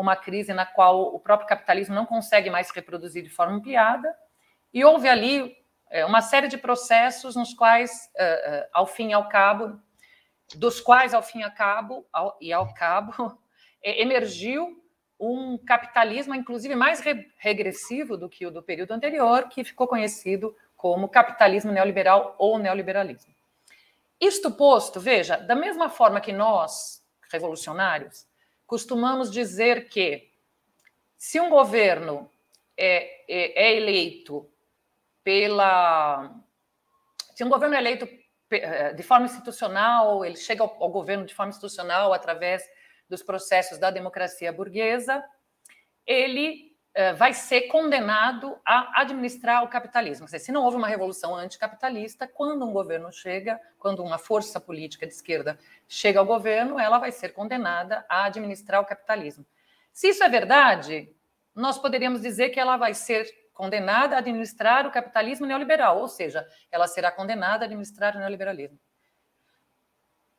[0.00, 4.14] uma crise na qual o próprio capitalismo não consegue mais reproduzir de forma ampliada,
[4.72, 5.56] e houve ali
[5.90, 9.80] é, uma série de processos nos quais, uh, uh, ao fim e ao cabo,
[10.54, 13.38] dos quais, ao fim e ao cabo, ao, e ao cabo,
[13.82, 14.80] emergiu
[15.18, 20.54] um capitalismo, inclusive, mais re regressivo do que o do período anterior, que ficou conhecido
[20.76, 23.34] como capitalismo neoliberal ou neoliberalismo.
[24.20, 28.27] Isto posto, veja, da mesma forma que nós, revolucionários,
[28.68, 30.30] costumamos dizer que
[31.16, 32.30] se um governo
[32.76, 34.48] é, é, é eleito
[35.24, 36.38] pela.
[37.34, 38.06] Se um governo é eleito
[38.50, 42.62] eh, de forma institucional, ele chega ao, ao governo de forma institucional através
[43.08, 45.24] dos processos da democracia burguesa,
[46.06, 46.67] ele
[47.16, 50.26] vai ser condenado a administrar o capitalismo.
[50.26, 55.06] Dizer, se não houve uma revolução anticapitalista, quando um governo chega, quando uma força política
[55.06, 59.46] de esquerda chega ao governo, ela vai ser condenada a administrar o capitalismo.
[59.92, 61.14] Se isso é verdade,
[61.54, 66.46] nós poderíamos dizer que ela vai ser condenada a administrar o capitalismo neoliberal, ou seja,
[66.70, 68.78] ela será condenada a administrar o neoliberalismo.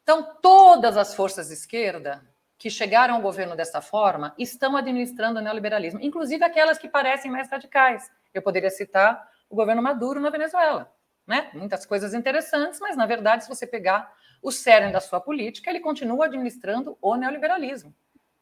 [0.04, 2.26] Então, todas as forças de esquerda
[2.60, 7.50] que chegaram ao governo dessa forma estão administrando o neoliberalismo, inclusive aquelas que parecem mais
[7.50, 8.12] radicais.
[8.34, 10.94] Eu poderia citar o governo Maduro na Venezuela.
[11.26, 11.50] Né?
[11.54, 15.80] Muitas coisas interessantes, mas, na verdade, se você pegar o cerne da sua política, ele
[15.80, 17.96] continua administrando o neoliberalismo.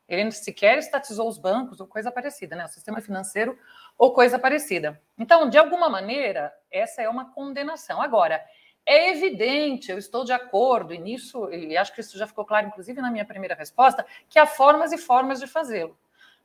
[0.08, 2.66] Ele sequer estatizou os bancos ou coisa parecida, né?
[2.66, 3.58] o sistema financeiro
[3.98, 5.00] ou coisa parecida.
[5.18, 8.02] Então, de alguma maneira, essa é uma condenação.
[8.02, 8.44] Agora,
[8.88, 12.68] é evidente, eu estou de acordo, e nisso, e acho que isso já ficou claro,
[12.68, 15.96] inclusive na minha primeira resposta, que há formas e formas de fazê-lo.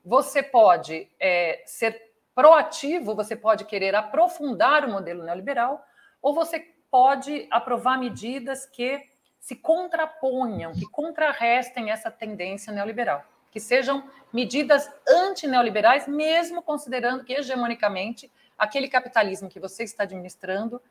[0.05, 5.87] Você pode é, ser proativo, você pode querer aprofundar o modelo neoliberal,
[6.21, 6.59] ou você
[6.91, 9.01] pode aprovar medidas que
[9.39, 18.29] se contraponham, que contrarrestem essa tendência neoliberal, que sejam medidas antineoliberais, mesmo considerando que hegemonicamente
[18.59, 20.83] aquele capitalismo que você está administrando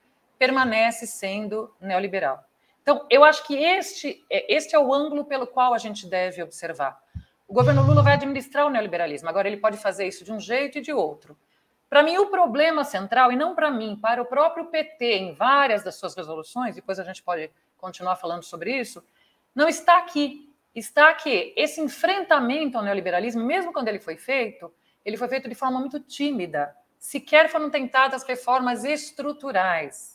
[0.42, 2.44] permanece sendo neoliberal.
[2.82, 6.42] Então, eu acho que este, é, este é o ângulo pelo qual a gente deve
[6.42, 7.00] observar.
[7.48, 10.80] O governo Lula vai administrar o neoliberalismo, agora ele pode fazer isso de um jeito
[10.80, 11.38] e de outro.
[11.88, 15.84] Para mim, o problema central, e não para mim, para o próprio PT, em várias
[15.84, 19.04] das suas resoluções, depois a gente pode continuar falando sobre isso,
[19.54, 20.52] não está aqui.
[20.74, 24.74] Está que esse enfrentamento ao neoliberalismo, mesmo quando ele foi feito,
[25.06, 26.76] ele foi feito de forma muito tímida.
[26.98, 30.11] Sequer foram tentadas reformas estruturais.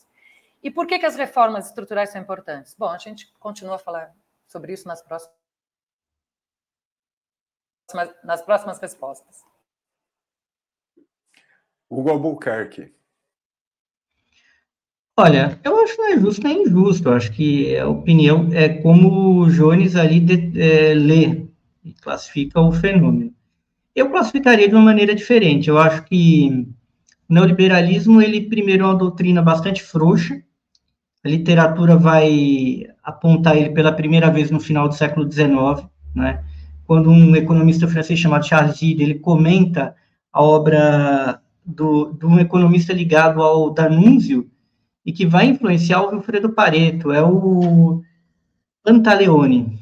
[0.67, 2.75] E por que, que as reformas estruturais são importantes?
[2.77, 4.13] Bom, a gente continua a falar
[4.49, 5.33] sobre isso nas próximas,
[8.21, 9.45] nas próximas respostas.
[11.89, 12.93] Hugo Albuquerque.
[15.15, 17.07] Olha, eu acho que não é justo nem injusto.
[17.07, 21.47] Eu acho que a opinião é como o Jones ali de, é, lê
[21.81, 23.33] e classifica o fenômeno.
[23.95, 25.69] Eu classificaria de uma maneira diferente.
[25.69, 26.67] Eu acho que
[27.29, 30.43] o neoliberalismo, ele primeiro é uma doutrina bastante frouxa,
[31.27, 36.41] a literatura vai apontar ele pela primeira vez no final do século XIX, né?
[36.85, 39.93] Quando um economista francês chamado Charles Gide, ele comenta
[40.31, 44.49] a obra do, de um economista ligado ao Danunzio
[45.05, 48.01] e que vai influenciar o Wilfredo Pareto, é o
[48.81, 49.77] Pantaleone.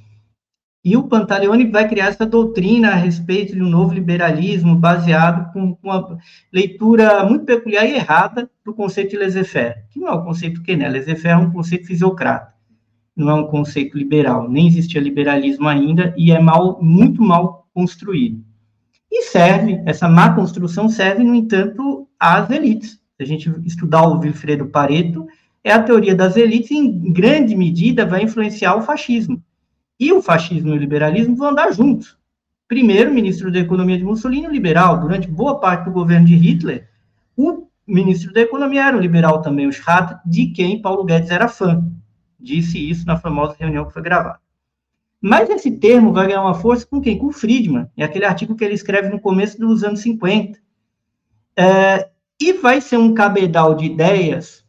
[0.86, 5.73] E o Pantaleone vai criar essa doutrina a respeito de um novo liberalismo baseado com,
[5.73, 6.19] com uma
[6.53, 10.75] leitura muito peculiar e errada do conceito de laissez-faire, que não é o conceito que
[10.75, 10.88] né?
[10.88, 12.53] Laissez-faire é um conceito fisiocrata,
[13.15, 18.45] não é um conceito liberal, nem existia liberalismo ainda e é mal, muito mal construído.
[19.11, 22.99] E serve, essa má construção serve, no entanto, às elites.
[23.17, 25.25] Se a gente estudar o Wilfredo Pareto,
[25.63, 29.41] é a teoria das elites e, em grande medida, vai influenciar o fascismo
[29.99, 32.17] e o fascismo e o liberalismo vão andar juntos.
[32.67, 34.99] Primeiro, ministro da Economia de Mussolini, liberal.
[34.99, 36.89] Durante boa parte do governo de Hitler,
[37.37, 41.47] o ministro da Economia era um liberal também, o Schratt, de quem Paulo Guedes era
[41.47, 41.85] fã.
[42.39, 44.39] Disse isso na famosa reunião que foi gravada.
[45.21, 47.17] Mas esse termo vai ganhar uma força com quem?
[47.17, 50.59] Com Friedman, é aquele artigo que ele escreve no começo dos anos 50.
[51.57, 54.65] É, e vai ser um cabedal de ideias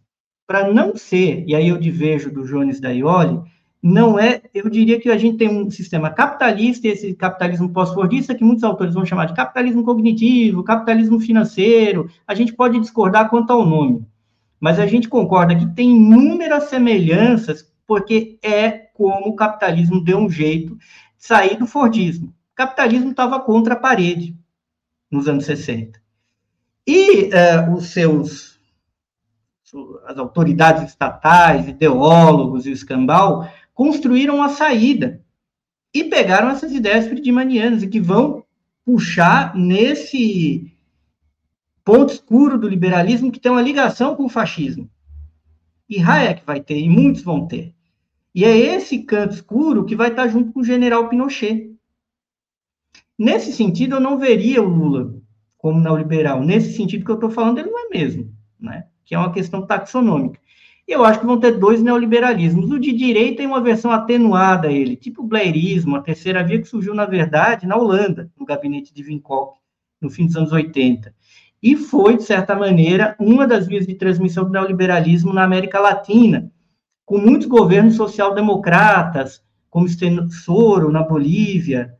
[0.46, 3.42] para não ser, e aí eu divejo do Jones da Ioli,
[3.86, 8.42] não é, eu diria que a gente tem um sistema capitalista, esse capitalismo pós-fordista, que
[8.42, 13.64] muitos autores vão chamar de capitalismo cognitivo, capitalismo financeiro, a gente pode discordar quanto ao
[13.64, 14.04] nome,
[14.58, 20.28] mas a gente concorda que tem inúmeras semelhanças, porque é como o capitalismo deu um
[20.28, 20.84] jeito de
[21.16, 22.26] sair do fordismo.
[22.26, 24.36] O capitalismo estava contra a parede
[25.08, 26.00] nos anos 60.
[26.84, 28.56] E uh, os seus
[30.06, 33.46] as autoridades estatais, ideólogos e o escambau
[33.76, 35.22] construíram a saída
[35.92, 38.42] e pegaram essas ideias friedmanianas e que vão
[38.86, 40.72] puxar nesse
[41.84, 44.90] ponto escuro do liberalismo que tem uma ligação com o fascismo.
[45.88, 47.74] E Hayek vai ter, e muitos vão ter.
[48.34, 51.70] E é esse canto escuro que vai estar junto com o general Pinochet.
[53.18, 55.14] Nesse sentido, eu não veria o Lula
[55.58, 56.42] como neoliberal.
[56.42, 58.86] Nesse sentido que eu estou falando, ele não é mesmo, né?
[59.04, 60.40] que é uma questão taxonômica.
[60.88, 62.70] E eu acho que vão ter dois neoliberalismos.
[62.70, 66.60] O de direita tem uma versão atenuada a ele, tipo o blairismo, a terceira via
[66.60, 69.58] que surgiu, na verdade, na Holanda, no gabinete de Vinkock,
[70.00, 71.12] no fim dos anos 80.
[71.60, 76.52] E foi, de certa maneira, uma das vias de transmissão do neoliberalismo na América Latina,
[77.04, 79.88] com muitos governos social-democratas, como
[80.30, 81.94] Soro, na Bolívia,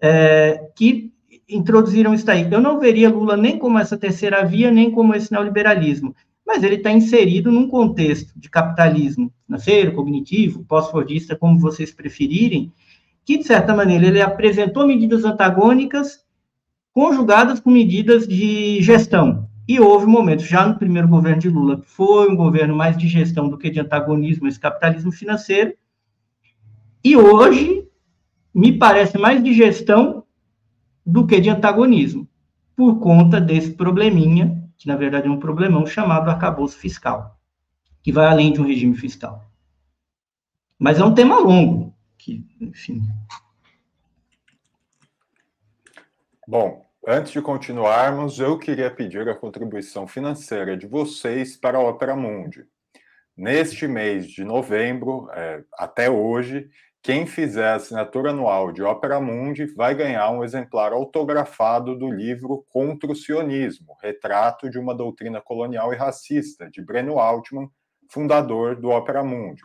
[0.00, 1.12] é, que
[1.48, 2.50] introduziram isso aí.
[2.50, 6.14] Eu não veria Lula nem como essa terceira via, nem como esse neoliberalismo,
[6.52, 12.70] mas ele está inserido num contexto de capitalismo financeiro, cognitivo, pós-fordista, como vocês preferirem,
[13.24, 16.22] que, de certa maneira, ele apresentou medidas antagônicas
[16.92, 19.48] conjugadas com medidas de gestão.
[19.66, 23.08] E houve momentos, já no primeiro governo de Lula, que foi um governo mais de
[23.08, 25.72] gestão do que de antagonismo, esse capitalismo financeiro,
[27.02, 27.88] e hoje
[28.54, 30.22] me parece mais de gestão
[31.06, 32.28] do que de antagonismo,
[32.76, 37.38] por conta desse probleminha, que na verdade é um problemão chamado arcabouço fiscal,
[38.02, 39.48] que vai além de um regime fiscal.
[40.76, 43.00] Mas é um tema longo, que, enfim.
[46.48, 52.16] Bom, antes de continuarmos, eu queria pedir a contribuição financeira de vocês para a Opera
[52.16, 52.64] Mundi.
[53.36, 56.68] Neste mês de novembro, é, até hoje,
[57.02, 62.64] quem fizer a assinatura anual de Opera Mundi vai ganhar um exemplar autografado do livro
[62.68, 67.68] Contra o Sionismo, Retrato de uma Doutrina Colonial e Racista, de Breno Altman,
[68.08, 69.62] fundador do Opera Mundi.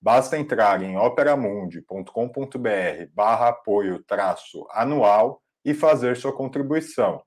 [0.00, 7.20] Basta entrar em operamundi.com.br barra apoio traço anual e fazer sua contribuição.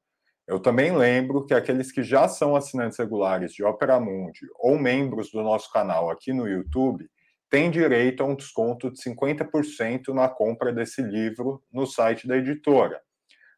[0.47, 5.29] Eu também lembro que aqueles que já são assinantes regulares de Opera Mundi ou membros
[5.29, 7.05] do nosso canal aqui no YouTube
[7.49, 13.01] tem direito a um desconto de 50% na compra desse livro no site da editora.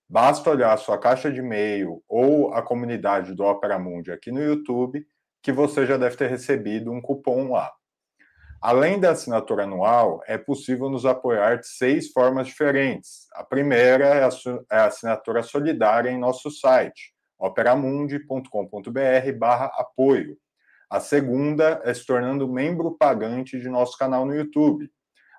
[0.09, 4.41] Basta olhar a sua caixa de e-mail ou a comunidade do Opera Mundi aqui no
[4.41, 5.05] YouTube,
[5.41, 7.71] que você já deve ter recebido um cupom lá.
[8.61, 13.27] Além da assinatura anual, é possível nos apoiar de seis formas diferentes.
[13.33, 14.29] A primeira é a
[14.71, 20.37] é assinatura solidária em nosso site, operamundi.com.br/apoio.
[20.89, 24.89] A segunda é se tornando membro pagante de nosso canal no YouTube.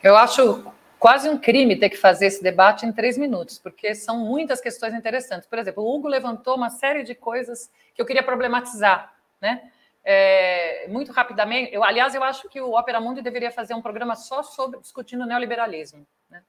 [0.01, 0.71] Eu acho
[1.01, 4.93] quase um crime ter que fazer esse debate em três minutos, porque são muitas questões
[4.93, 5.49] interessantes.
[5.49, 9.71] Por exemplo, o Hugo levantou uma série de coisas que eu queria problematizar, né?
[10.03, 14.15] É, muito rapidamente, eu, aliás, eu acho que o Opera Mundi deveria fazer um programa
[14.15, 16.05] só sobre discutindo neoliberalismo.
[16.29, 16.43] Né?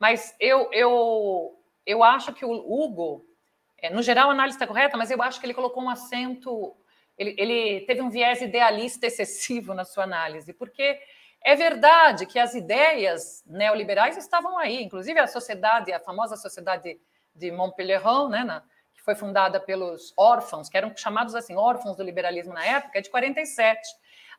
[0.00, 3.24] Mas eu, eu, eu acho que o Hugo,
[3.78, 6.76] é, no geral, a análise está correta, mas eu acho que ele colocou um acento,
[7.16, 10.98] ele, ele teve um viés idealista excessivo na sua análise, porque
[11.44, 16.98] é verdade que as ideias neoliberais estavam aí, inclusive a sociedade, a famosa sociedade
[17.34, 18.62] de Montpellier, né, na,
[18.94, 23.02] que foi fundada pelos órfãos, que eram chamados assim, órfãos do liberalismo na época, é
[23.02, 23.80] de 47.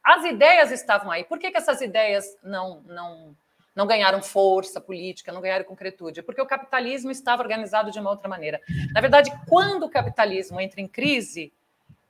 [0.03, 1.23] As ideias estavam aí.
[1.23, 3.35] Por que, que essas ideias não, não,
[3.75, 6.21] não ganharam força política, não ganharam concretude?
[6.21, 8.61] Porque o capitalismo estava organizado de uma outra maneira.
[8.93, 11.53] Na verdade, quando o capitalismo entra em crise,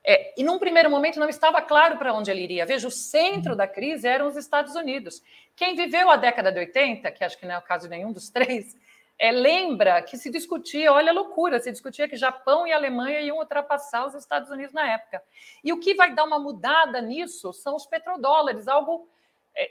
[0.05, 2.65] é, e num primeiro momento não estava claro para onde ele iria.
[2.65, 5.23] Veja, o centro da crise eram os Estados Unidos.
[5.55, 8.11] Quem viveu a década de 80, que acho que não é o caso de nenhum
[8.11, 8.75] dos três,
[9.17, 13.37] é, lembra que se discutia, olha a loucura, se discutia que Japão e Alemanha iam
[13.37, 15.23] ultrapassar os Estados Unidos na época.
[15.63, 19.07] E o que vai dar uma mudada nisso são os petrodólares, algo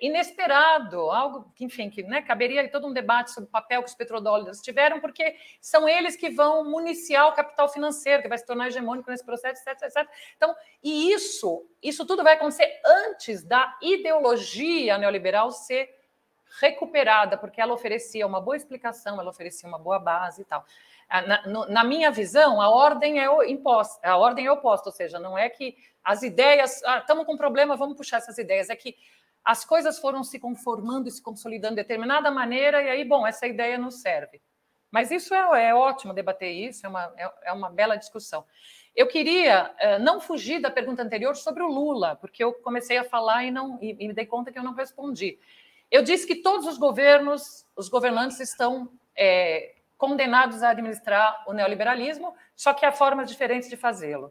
[0.00, 3.94] inesperado, algo que, enfim, que né, caberia todo um debate sobre o papel que os
[3.94, 8.68] petrodólares tiveram, porque são eles que vão municiar o capital financeiro, que vai se tornar
[8.68, 10.08] hegemônico nesse processo, etc, etc.
[10.36, 15.90] Então, e isso, isso tudo vai acontecer antes da ideologia neoliberal ser
[16.60, 20.64] recuperada, porque ela oferecia uma boa explicação, ela oferecia uma boa base e tal.
[21.08, 24.94] Ah, na, no, na minha visão, a ordem é imposta, a ordem é oposta, ou
[24.94, 28.70] seja, não é que as ideias, ah, estamos com um problema, vamos puxar essas ideias,
[28.70, 28.96] é que
[29.44, 33.46] as coisas foram se conformando e se consolidando de determinada maneira, e aí, bom, essa
[33.46, 34.40] ideia não serve.
[34.90, 38.44] Mas isso é, é ótimo debater isso, é uma, é, é uma bela discussão.
[38.94, 43.04] Eu queria uh, não fugir da pergunta anterior sobre o Lula, porque eu comecei a
[43.04, 45.38] falar e, não, e, e me dei conta que eu não respondi.
[45.90, 52.34] Eu disse que todos os governos, os governantes estão é, condenados a administrar o neoliberalismo,
[52.54, 54.30] só que há formas diferentes de fazê-lo.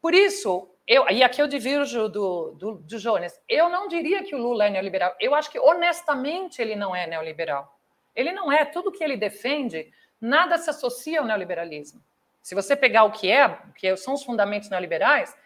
[0.00, 4.34] Por isso, eu, e aqui eu divirjo do, do, do Jones, eu não diria que
[4.34, 5.14] o Lula é neoliberal.
[5.20, 7.78] Eu acho que, honestamente, ele não é neoliberal.
[8.16, 8.64] Ele não é.
[8.64, 12.02] Tudo que ele defende, nada se associa ao neoliberalismo.
[12.40, 15.36] Se você pegar o que é, que são os fundamentos neoliberais,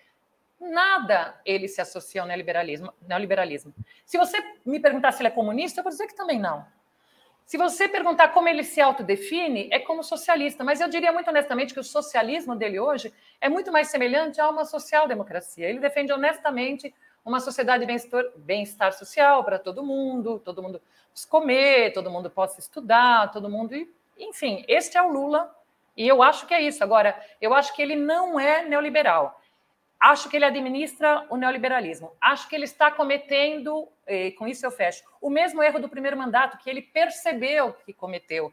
[0.60, 2.94] nada ele se associa ao neoliberalismo.
[3.02, 3.74] neoliberalismo.
[4.06, 6.64] Se você me perguntar se ele é comunista, eu vou dizer que também não.
[7.46, 10.64] Se você perguntar como ele se autodefine, é como socialista.
[10.64, 14.48] Mas eu diria muito honestamente que o socialismo dele hoje é muito mais semelhante a
[14.48, 15.68] uma social-democracia.
[15.68, 20.80] Ele defende honestamente uma sociedade de bem-estar social para todo mundo, todo mundo
[21.10, 23.74] possa comer, todo mundo possa estudar, todo mundo.
[24.18, 25.54] Enfim, este é o Lula.
[25.96, 26.82] E eu acho que é isso.
[26.82, 29.41] Agora, eu acho que ele não é neoliberal.
[30.02, 32.12] Acho que ele administra o neoliberalismo.
[32.20, 33.88] Acho que ele está cometendo,
[34.36, 38.52] com isso eu fecho, o mesmo erro do primeiro mandato, que ele percebeu que cometeu.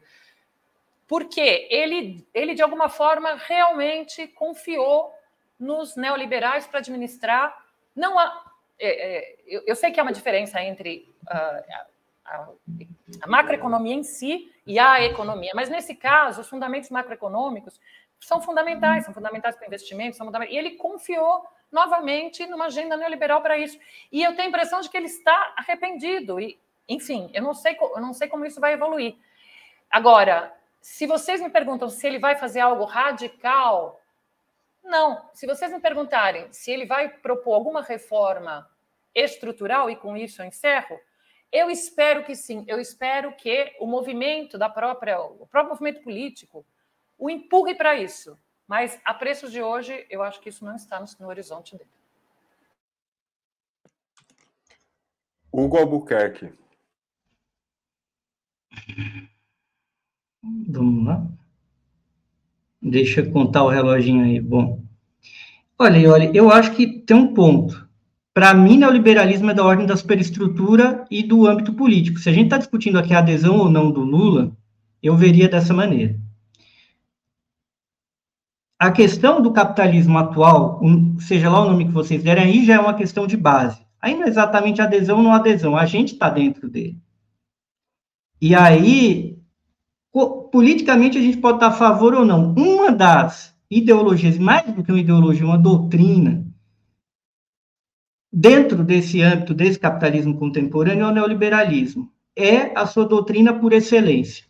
[1.08, 5.12] Porque ele, ele de alguma forma, realmente confiou
[5.58, 7.52] nos neoliberais para administrar.
[7.96, 8.44] Não há,
[8.78, 11.64] é, é, eu, eu, sei que há uma diferença entre uh,
[12.24, 12.48] a,
[13.22, 17.80] a macroeconomia em si e a economia, mas nesse caso, os fundamentos macroeconômicos
[18.20, 20.54] são fundamentais, são fundamentais para investimentos, são fundamentais.
[20.54, 23.78] E ele confiou novamente numa agenda neoliberal para isso.
[24.12, 26.38] E eu tenho a impressão de que ele está arrependido.
[26.38, 29.16] E, enfim, eu não sei, eu não sei como isso vai evoluir.
[29.90, 34.00] Agora, se vocês me perguntam se ele vai fazer algo radical,
[34.82, 35.28] não.
[35.32, 38.68] Se vocês me perguntarem se ele vai propor alguma reforma
[39.14, 40.98] estrutural, e com isso eu encerro,
[41.52, 42.64] eu espero que sim.
[42.68, 46.64] Eu espero que o movimento da própria, o próprio movimento político,
[47.20, 48.36] o empurre para isso.
[48.66, 51.90] Mas a preços de hoje, eu acho que isso não está no, no horizonte dele.
[55.52, 56.52] Hugo Albuquerque.
[60.42, 61.26] Vamos lá.
[62.80, 64.40] Deixa eu contar o reloginho aí.
[64.40, 64.80] Bom,
[65.78, 67.88] olha, olha, eu acho que tem um ponto.
[68.32, 72.20] Para mim, neoliberalismo é da ordem da superestrutura e do âmbito político.
[72.20, 74.56] Se a gente está discutindo aqui a adesão ou não do Lula,
[75.02, 76.16] eu veria dessa maneira
[78.80, 80.80] a questão do capitalismo atual,
[81.18, 83.78] seja lá o nome que vocês derem, aí já é uma questão de base.
[84.00, 86.98] Aí não é exatamente adesão ou não adesão, a gente está dentro dele.
[88.40, 89.38] E aí,
[90.50, 92.54] politicamente, a gente pode estar a favor ou não.
[92.54, 96.42] Uma das ideologias, mais do que uma ideologia, uma doutrina,
[98.32, 102.10] dentro desse âmbito, desse capitalismo contemporâneo, é o neoliberalismo.
[102.34, 104.49] É a sua doutrina por excelência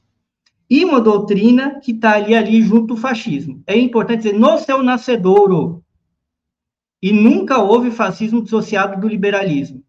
[0.71, 3.61] e uma doutrina que está ali, ali junto ao fascismo.
[3.67, 5.85] É importante dizer, no seu nascedouro.
[7.03, 9.83] E nunca houve fascismo dissociado do liberalismo.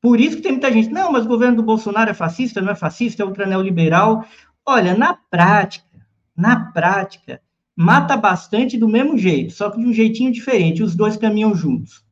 [0.00, 2.70] Por isso que tem muita gente, não, mas o governo do Bolsonaro é fascista, não
[2.70, 4.24] é fascista, é ultra neoliberal.
[4.64, 5.88] Olha, na prática,
[6.36, 7.40] na prática,
[7.74, 12.04] mata bastante do mesmo jeito, só que de um jeitinho diferente, os dois caminham juntos.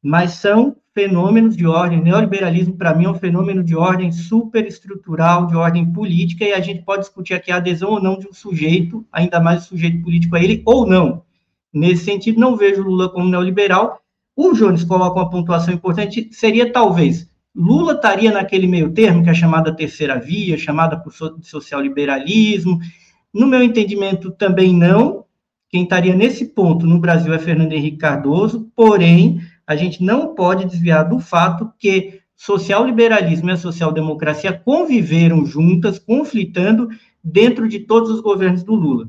[0.00, 5.54] Mas são fenômenos de ordem, neoliberalismo para mim é um fenômeno de ordem superestrutural, de
[5.54, 9.04] ordem política, e a gente pode discutir aqui a adesão ou não de um sujeito,
[9.12, 11.22] ainda mais o sujeito político a ele, ou não.
[11.70, 14.00] Nesse sentido, não vejo Lula como neoliberal.
[14.34, 19.34] O Jones coloca uma pontuação importante, seria talvez, Lula estaria naquele meio termo, que é
[19.34, 22.80] chamada terceira via, chamada por social liberalismo,
[23.34, 25.26] No meu entendimento, também não.
[25.68, 30.64] Quem estaria nesse ponto no Brasil é Fernando Henrique Cardoso, porém, a gente não pode
[30.64, 36.88] desviar do fato que social-liberalismo e a social-democracia conviveram juntas, conflitando
[37.22, 39.08] dentro de todos os governos do Lula.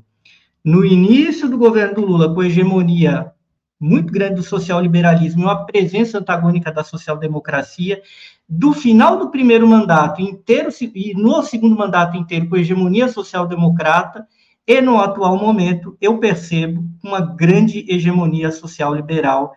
[0.64, 3.32] No início do governo do Lula, com hegemonia
[3.80, 8.02] muito grande do social-liberalismo e uma presença antagônica da social-democracia,
[8.50, 14.26] do final do primeiro mandato inteiro e no segundo mandato inteiro com hegemonia social-democrata,
[14.66, 19.54] e no atual momento eu percebo uma grande hegemonia social-liberal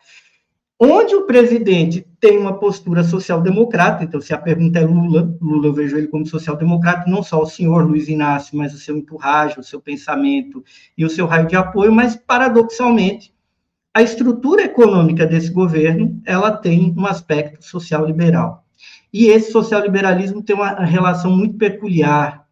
[0.81, 5.74] onde o presidente tem uma postura social-democrata, então se a pergunta é Lula, Lula eu
[5.74, 9.62] vejo ele como social-democrata, não só o senhor Luiz Inácio, mas o seu enturragem, o
[9.62, 10.64] seu pensamento
[10.97, 13.35] e o seu raio de apoio, mas paradoxalmente,
[13.93, 18.64] a estrutura econômica desse governo, ela tem um aspecto social-liberal.
[19.12, 22.47] E esse social-liberalismo tem uma relação muito peculiar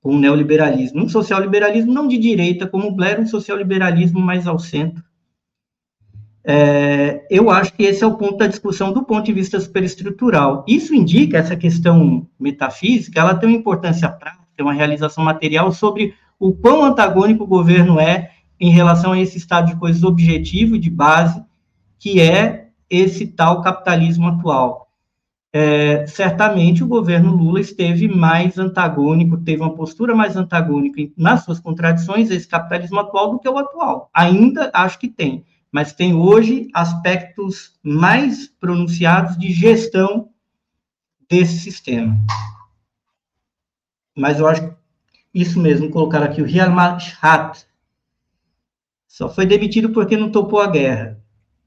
[0.00, 1.02] com o neoliberalismo.
[1.02, 5.02] Um social-liberalismo não de direita, como o Blair, um social-liberalismo mais ao centro,
[6.44, 10.64] é, eu acho que esse é o ponto da discussão do ponto de vista superestrutural.
[10.66, 16.52] Isso indica, essa questão metafísica, ela tem uma importância prática, uma realização material sobre o
[16.52, 21.42] quão antagônico o governo é em relação a esse estado de coisas objetivo, de base,
[21.98, 24.88] que é esse tal capitalismo atual.
[25.54, 31.60] É, certamente o governo Lula esteve mais antagônico, teve uma postura mais antagônica nas suas
[31.60, 34.08] contradições a esse capitalismo atual do que o atual.
[34.14, 40.30] Ainda acho que tem mas tem hoje aspectos mais pronunciados de gestão
[41.28, 42.14] desse sistema.
[44.14, 44.76] Mas eu acho
[45.32, 47.66] isso mesmo, colocar aqui o Rial Mashat
[49.08, 51.18] só foi demitido porque não topou a guerra.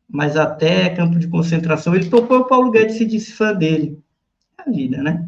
[0.08, 4.04] Mas até campo de concentração ele topou o Paulo Guedes se disse fã dele.
[4.60, 5.28] É a vida, né?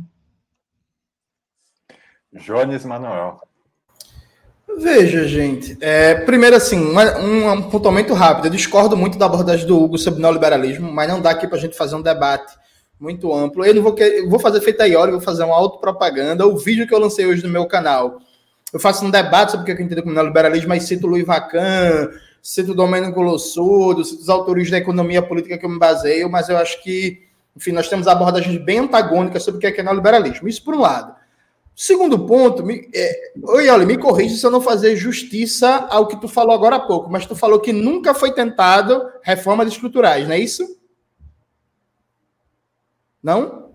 [2.33, 3.46] Jones Manuel.
[4.75, 5.77] Veja, gente.
[5.79, 8.45] É, primeiro, assim, um, um pontuamento rápido.
[8.45, 11.61] Eu discordo muito da abordagem do Hugo sobre neoliberalismo, mas não dá aqui para a
[11.61, 12.53] gente fazer um debate
[12.99, 13.65] muito amplo.
[13.65, 16.45] Eu não vou, eu vou fazer feita Iori, vou fazer uma autopropaganda.
[16.45, 18.19] O vídeo que eu lancei hoje no meu canal,
[18.73, 22.09] eu faço um debate sobre o que eu entendo como neoliberalismo, mas cito Luiz Vacan,
[22.41, 26.57] cito Domênico Lossudo, cito os autores da economia política que eu me baseio, mas eu
[26.57, 27.23] acho que,
[27.55, 30.47] enfim, nós temos abordagens bem antagônicas sobre o que é neoliberalismo.
[30.47, 31.15] Isso por um lado.
[31.79, 36.19] Segundo ponto, me, é, oi, olha, me corrija se eu não fazer justiça ao que
[36.19, 40.33] tu falou agora há pouco, mas tu falou que nunca foi tentado reformas estruturais, não
[40.33, 40.75] é isso?
[43.21, 43.73] Não?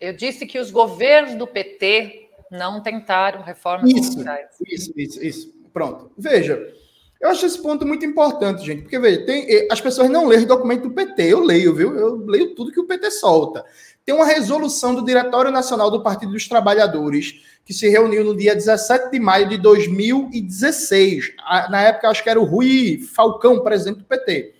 [0.00, 4.46] Eu disse que os governos do PT não tentaram reformas isso, estruturais.
[4.64, 5.54] Isso, isso, isso.
[5.72, 6.12] Pronto.
[6.16, 6.72] Veja,
[7.20, 10.46] eu acho esse ponto muito importante, gente, porque veja, tem, eh, as pessoas não leem
[10.46, 11.24] documento do PT.
[11.24, 11.96] Eu leio, viu?
[11.98, 13.64] Eu leio tudo que o PT solta.
[14.08, 18.54] Tem uma resolução do Diretório Nacional do Partido dos Trabalhadores, que se reuniu no dia
[18.54, 21.34] 17 de maio de 2016.
[21.68, 24.54] Na época, acho que era o Rui Falcão, presidente do PT.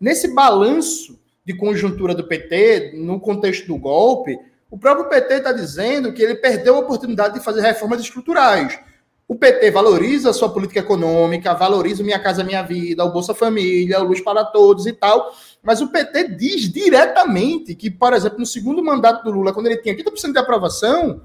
[0.00, 4.38] Nesse balanço de conjuntura do PT, no contexto do golpe,
[4.70, 8.78] o próprio PT está dizendo que ele perdeu a oportunidade de fazer reformas estruturais.
[9.26, 13.32] O PT valoriza a sua política econômica, valoriza o Minha Casa Minha Vida, o Bolsa
[13.32, 18.38] Família, o Luz para Todos e tal, mas o PT diz diretamente que, por exemplo,
[18.38, 21.22] no segundo mandato do Lula, quando ele tinha 80% de aprovação,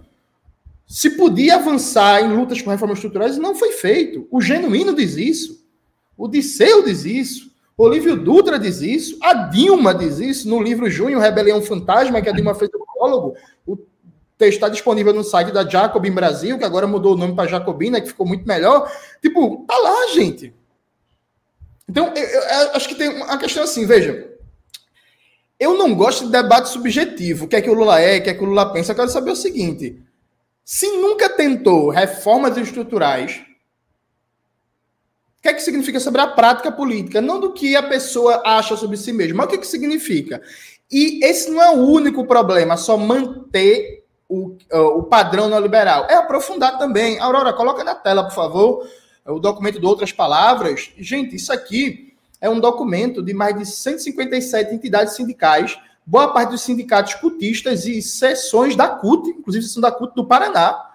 [0.87, 4.27] se podia avançar em lutas com reformas estruturais e não foi feito.
[4.31, 5.63] O Genuíno diz isso.
[6.17, 7.49] O Disseu diz isso.
[7.77, 9.17] Olívio Dutra diz isso.
[9.21, 13.35] A Dilma diz isso no livro Junho, Rebelião Fantasma, que a Dilma fez o prólogo.
[13.67, 13.77] O
[14.47, 18.07] está disponível no site da Jacobin Brasil, que agora mudou o nome para Jacobina, que
[18.07, 18.89] ficou muito melhor.
[19.21, 20.53] Tipo, tá lá, gente.
[21.87, 24.29] Então, eu, eu, eu acho que tem uma questão assim, veja.
[25.59, 27.45] Eu não gosto de debate subjetivo.
[27.45, 28.93] O que é que o Lula é, o que é que o Lula pensa.
[28.93, 30.01] Eu quero saber o seguinte:
[30.63, 33.41] se nunca tentou reformas estruturais,
[35.39, 37.19] o que é que significa sobre a prática política?
[37.19, 40.41] Não do que a pessoa acha sobre si mesma, mas o que, é que significa?
[40.91, 43.98] E esse não é o único problema, só manter
[44.29, 46.05] o, o padrão neoliberal.
[46.07, 47.19] É aprofundar também.
[47.19, 48.87] Aurora, coloca na tela, por favor,
[49.25, 50.91] o documento de outras palavras.
[50.97, 56.61] Gente, isso aqui é um documento de mais de 157 entidades sindicais, boa parte dos
[56.61, 60.89] sindicatos cutistas e seções da CUT, inclusive seção da CUT do Paraná,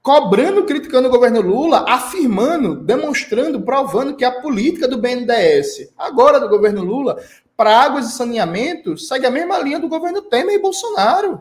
[0.00, 6.48] cobrando, criticando o governo Lula, afirmando, demonstrando, provando que a política do BNDES, agora do
[6.48, 7.20] governo Lula,
[7.56, 11.40] para águas e saneamento, segue a mesma linha do governo Temer e Bolsonaro.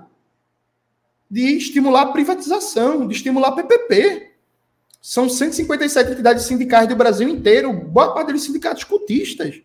[1.30, 4.32] De estimular a privatização, de estimular a PPP.
[5.02, 9.62] São 157 entidades sindicais do Brasil inteiro, boa parte deles sindicatos cultistas.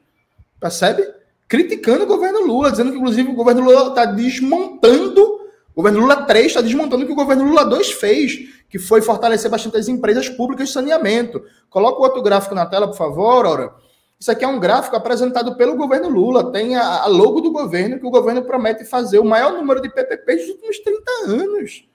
[0.60, 1.06] Percebe?
[1.48, 5.40] Criticando o governo Lula, dizendo que, inclusive, o governo Lula está desmontando,
[5.74, 9.00] o governo Lula 3 está desmontando o que o governo Lula 2 fez, que foi
[9.00, 11.42] fortalecer bastante as empresas públicas de saneamento.
[11.68, 13.72] Coloca o outro gráfico na tela, por favor, Aura.
[14.20, 16.52] Isso aqui é um gráfico apresentado pelo governo Lula.
[16.52, 19.88] Tem a, a logo do governo, que o governo promete fazer o maior número de
[19.88, 21.88] PPPs dos últimos 30 anos.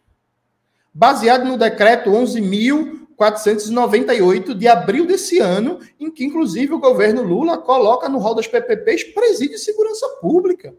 [0.92, 8.10] Baseado no decreto 11.498 de abril desse ano, em que, inclusive, o governo Lula coloca
[8.10, 10.74] no rol das PPPs presídio de segurança pública.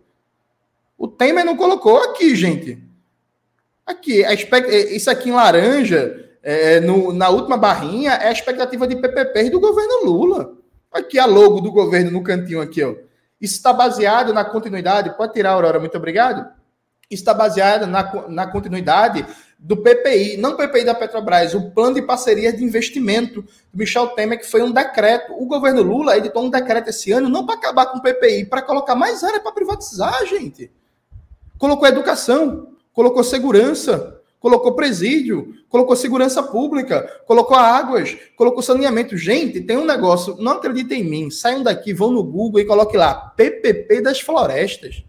[0.99, 2.83] O Temer não colocou aqui, gente.
[3.87, 8.97] Aqui, a isso aqui em laranja, é, no, na última barrinha, é a expectativa de
[8.97, 10.66] PPPs do governo Lula.
[10.93, 12.95] Aqui a logo do governo no cantinho aqui, ó.
[13.41, 15.17] Está baseado na continuidade.
[15.17, 16.47] Pode tirar, Aurora, muito obrigado.
[17.11, 19.27] Está baseado na, na continuidade
[19.59, 24.39] do PPI, não PPI da Petrobras, o plano de parcerias de investimento do Michel Temer,
[24.39, 25.33] que foi um decreto.
[25.33, 28.63] O governo Lula editou um decreto esse ano, não para acabar com o PPI, para
[28.63, 30.71] colocar mais área para privatizar, gente.
[31.59, 34.16] Colocou educação, colocou segurança,
[34.47, 39.17] colocou presídio, colocou segurança pública, colocou águas, colocou saneamento.
[39.17, 42.97] Gente, tem um negócio, não acreditem em mim, saiam daqui, vão no Google e coloquem
[42.97, 45.03] lá, PPP das florestas.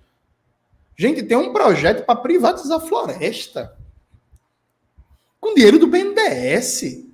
[0.97, 3.77] Gente, tem um projeto para privatizar floresta.
[5.39, 7.05] Com dinheiro do BNDES.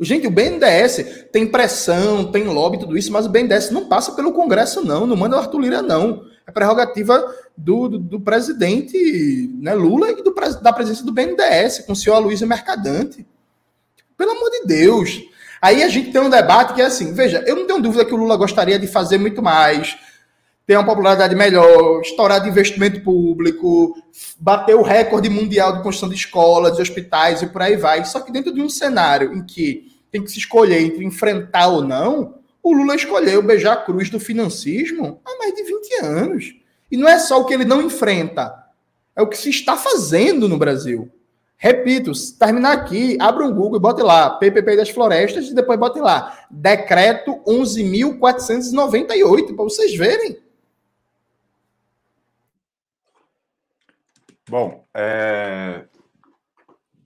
[0.00, 4.32] Gente, o BNDES tem pressão, tem lobby, tudo isso, mas o BNDES não passa pelo
[4.32, 5.06] Congresso, não.
[5.06, 6.24] Não manda o Arthur Lira, não.
[6.46, 10.32] É prerrogativa do, do, do presidente né, Lula e do,
[10.62, 13.26] da presença do BNDES, com o senhor Aloysio Mercadante.
[14.16, 15.22] Pelo amor de Deus.
[15.60, 18.14] Aí a gente tem um debate que é assim: veja, eu não tenho dúvida que
[18.14, 19.96] o Lula gostaria de fazer muito mais,
[20.66, 23.96] ter uma popularidade melhor, estourar de investimento público,
[24.38, 28.04] bater o recorde mundial de construção de escolas, de hospitais e por aí vai.
[28.04, 31.82] Só que dentro de um cenário em que tem que se escolher entre enfrentar ou
[31.82, 32.35] não,
[32.68, 36.56] o Lula escolheu beijar a cruz do financismo há mais de 20 anos.
[36.90, 38.52] E não é só o que ele não enfrenta,
[39.14, 41.08] é o que se está fazendo no Brasil.
[41.56, 46.00] Repito, terminar aqui, abra um Google e bote lá PPP das florestas e depois bote
[46.00, 50.36] lá decreto 11.498 para vocês verem.
[54.48, 55.84] Bom, é...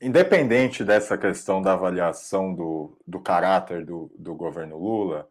[0.00, 5.28] independente dessa questão da avaliação do, do caráter do, do governo Lula,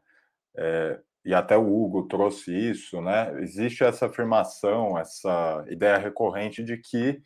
[0.59, 0.99] é...
[1.25, 3.41] e até o Hugo trouxe isso, né?
[3.41, 7.21] Existe essa afirmação, essa ideia recorrente de que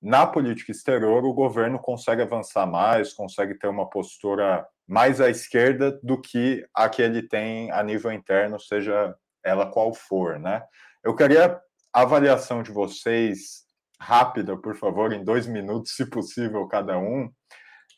[0.00, 5.98] na política exterior o governo consegue avançar mais, consegue ter uma postura mais à esquerda
[6.02, 9.14] do que a que ele tem a nível interno, seja
[9.44, 10.62] ela qual for, né?
[11.04, 11.60] Eu queria
[11.92, 13.66] a avaliação de vocês
[14.00, 17.28] rápida, por favor, em dois minutos, se possível, cada um,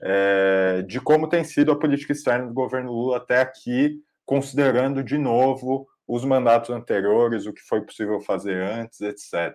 [0.03, 4.01] é, de como tem sido a política externa do governo Lula até aqui,
[4.31, 9.53] considerando de novo os mandatos anteriores, o que foi possível fazer antes, etc.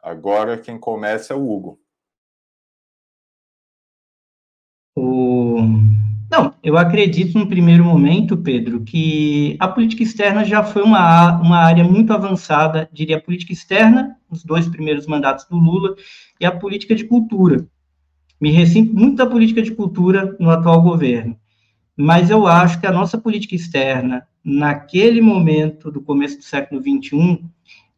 [0.00, 1.76] Agora quem começa é o Hugo.
[4.96, 5.58] O...
[6.30, 11.58] Não, eu acredito no primeiro momento, Pedro, que a política externa já foi uma, uma
[11.58, 15.96] área muito avançada, diria a política externa, nos dois primeiros mandatos do Lula,
[16.40, 17.66] e a política de cultura.
[18.40, 21.36] Me ressinto muito da política de cultura no atual governo,
[22.00, 27.44] mas eu acho que a nossa política externa, naquele momento do começo do século XXI,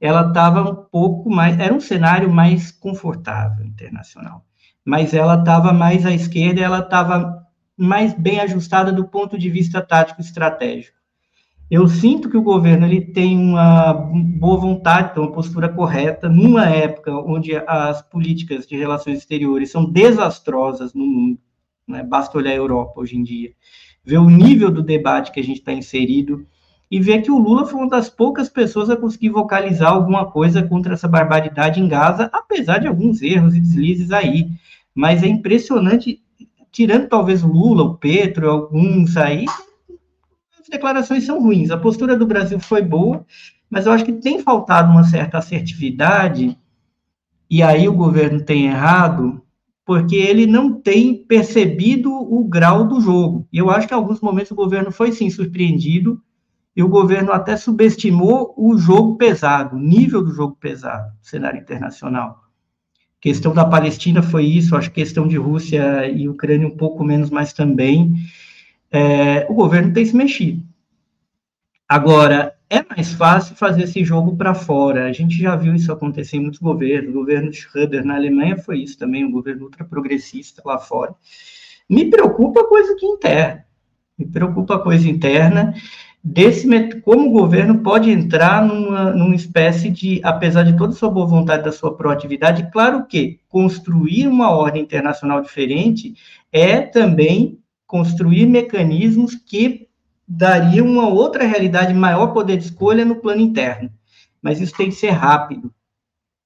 [0.00, 4.44] ela estava um pouco mais, era um cenário mais confortável internacional,
[4.84, 7.46] mas ela estava mais à esquerda, ela estava
[7.76, 10.98] mais bem ajustada do ponto de vista tático estratégico.
[11.70, 17.12] Eu sinto que o governo ele tem uma boa vontade, uma postura correta, numa época
[17.14, 21.38] onde as políticas de relações exteriores são desastrosas no mundo.
[21.86, 22.02] Né?
[22.02, 23.52] Basta olhar a Europa hoje em dia,
[24.04, 26.46] ver o nível do debate que a gente está inserido
[26.90, 30.62] e ver que o Lula foi uma das poucas pessoas a conseguir vocalizar alguma coisa
[30.62, 34.50] contra essa barbaridade em Gaza, apesar de alguns erros e deslizes aí.
[34.94, 36.20] Mas é impressionante
[36.70, 39.46] tirando talvez o Lula, o Petro, alguns aí,
[40.60, 41.70] as declarações são ruins.
[41.70, 43.24] A postura do Brasil foi boa,
[43.70, 46.58] mas eu acho que tem faltado uma certa assertividade,
[47.48, 49.42] e aí o governo tem errado,
[49.84, 53.46] porque ele não tem percebido o grau do jogo.
[53.52, 56.20] E eu acho que em alguns momentos o governo foi sim surpreendido,
[56.74, 61.60] e o governo até subestimou o jogo pesado, o nível do jogo pesado, no cenário
[61.60, 62.42] internacional
[63.22, 67.30] questão da Palestina foi isso, acho que questão de Rússia e Ucrânia um pouco menos,
[67.30, 68.14] mas também
[68.90, 70.66] é, o governo tem se mexido.
[71.88, 75.04] Agora, é mais fácil fazer esse jogo para fora.
[75.04, 77.10] A gente já viu isso acontecer em muitos governos.
[77.10, 81.14] O governo de Schröder na Alemanha foi isso também, um governo ultraprogressista lá fora.
[81.86, 83.66] Me preocupa a coisa que interna.
[84.18, 85.74] Me preocupa a coisa interna.
[86.24, 86.66] desse
[87.02, 91.26] como o governo pode entrar numa, numa espécie de, apesar de toda a sua boa
[91.26, 96.14] vontade, da sua proatividade, claro que construir uma ordem internacional diferente
[96.50, 99.91] é também construir mecanismos que
[100.26, 103.90] dariam uma outra realidade, maior poder de escolha no plano interno.
[104.40, 105.72] Mas isso tem que ser rápido.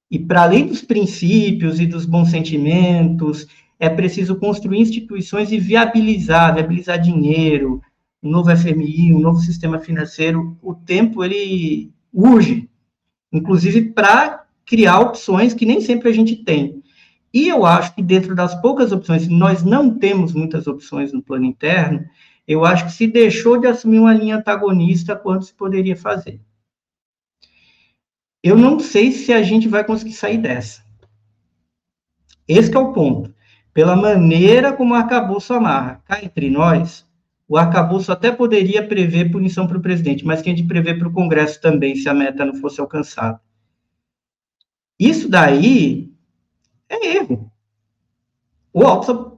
[0.09, 3.47] E para além dos princípios e dos bons sentimentos,
[3.79, 7.81] é preciso construir instituições e viabilizar, viabilizar dinheiro,
[8.23, 12.69] um novo FMI, um novo sistema financeiro, o tempo ele urge,
[13.31, 16.81] inclusive para criar opções que nem sempre a gente tem.
[17.33, 21.45] E eu acho que dentro das poucas opções, nós não temos muitas opções no plano
[21.45, 22.03] interno,
[22.47, 26.39] eu acho que se deixou de assumir uma linha antagonista quanto se poderia fazer.
[28.41, 30.81] Eu não sei se a gente vai conseguir sair dessa.
[32.47, 33.35] Esse é o ponto.
[33.73, 36.01] Pela maneira como o arcabouço amarra.
[36.05, 37.05] Cá entre nós,
[37.47, 41.13] o arcabouço até poderia prever punição para o presidente, mas quem de prever para o
[41.13, 43.41] Congresso também, se a meta não fosse alcançada.
[44.97, 46.11] Isso daí
[46.89, 47.51] é erro.
[48.73, 49.37] O alto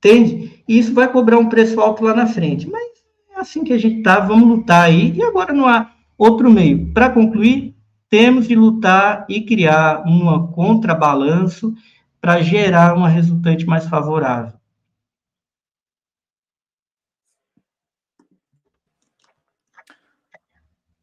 [0.00, 2.68] tende, e isso vai cobrar um preço alto lá na frente.
[2.68, 3.04] Mas
[3.34, 6.92] é assim que a gente está, vamos lutar aí, e agora não há outro meio.
[6.92, 7.74] Para concluir,
[8.08, 11.74] temos de lutar e criar um contrabalanço
[12.20, 14.52] para gerar uma resultante mais favorável.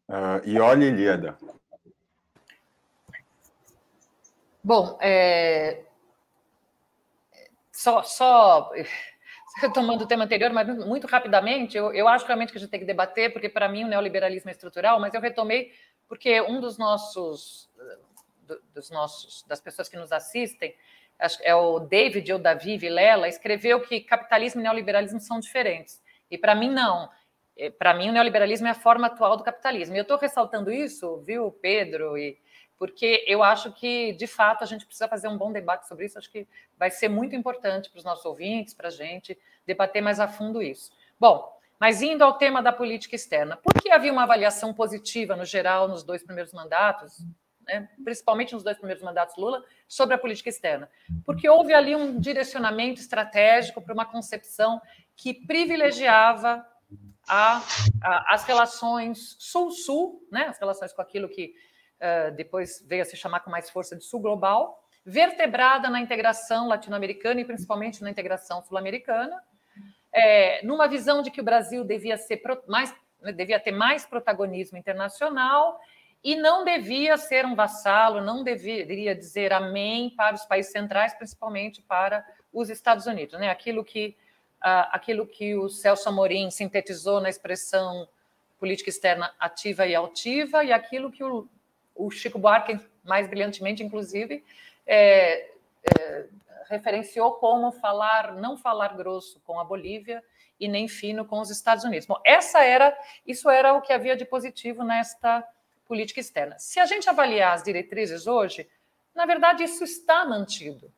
[0.08, 1.38] Uh, e olha, Ilíada.
[4.64, 5.84] Bom, é...
[7.72, 8.72] só, só
[9.60, 12.80] retomando o tema anterior, mas muito rapidamente, eu, eu acho realmente que a gente tem
[12.80, 15.72] que debater, porque para mim o neoliberalismo é estrutural, mas eu retomei
[16.08, 17.70] porque um dos nossos,
[18.74, 20.74] dos nossos, das pessoas que nos assistem,
[21.42, 26.02] é o David ou Davi Vilela, escreveu que capitalismo e neoliberalismo são diferentes.
[26.32, 27.10] E para mim não.
[27.78, 29.94] Para mim, o neoliberalismo é a forma atual do capitalismo.
[29.94, 32.18] E eu estou ressaltando isso, viu, Pedro?
[32.18, 32.40] E
[32.80, 36.18] porque eu acho que, de fato, a gente precisa fazer um bom debate sobre isso.
[36.18, 40.18] Acho que vai ser muito importante para os nossos ouvintes, para a gente debater mais
[40.18, 40.90] a fundo isso.
[41.20, 45.44] Bom, mas indo ao tema da política externa, por que havia uma avaliação positiva, no
[45.44, 47.22] geral, nos dois primeiros mandatos,
[47.68, 50.90] né, principalmente nos dois primeiros mandatos Lula, sobre a política externa?
[51.26, 54.82] Porque houve ali um direcionamento estratégico para uma concepção
[55.18, 56.66] que privilegiava
[57.28, 57.62] a,
[58.02, 61.54] a, as relações Sul-Sul, né, as relações com aquilo que
[62.02, 66.68] uh, depois veio a se chamar com mais força de Sul Global, vertebrada na integração
[66.68, 69.42] latino-americana e principalmente na integração sul-americana,
[70.12, 74.78] é, numa visão de que o Brasil devia ser mais né, devia ter mais protagonismo
[74.78, 75.80] internacional
[76.24, 81.82] e não devia ser um vassalo, não deveria dizer amém para os países centrais, principalmente
[81.82, 83.50] para os Estados Unidos, né?
[83.50, 84.16] Aquilo que
[84.62, 88.06] aquilo que o Celso Amorim sintetizou na expressão
[88.60, 91.48] política externa ativa e altiva, e aquilo que o,
[92.00, 94.44] o Chico Buarque, mais brilhantemente, inclusive,
[94.88, 95.52] é,
[95.84, 96.26] é,
[96.70, 100.24] referenciou como falar, não falar grosso com a Bolívia
[100.58, 102.08] e nem fino com os Estados Unidos.
[102.08, 102.98] Bom, essa era,
[103.28, 105.46] isso era o que havia de positivo nesta
[105.86, 106.58] política externa.
[106.58, 108.70] Se a gente avaliar as diretrizes hoje,
[109.14, 110.92] na verdade isso está mantido.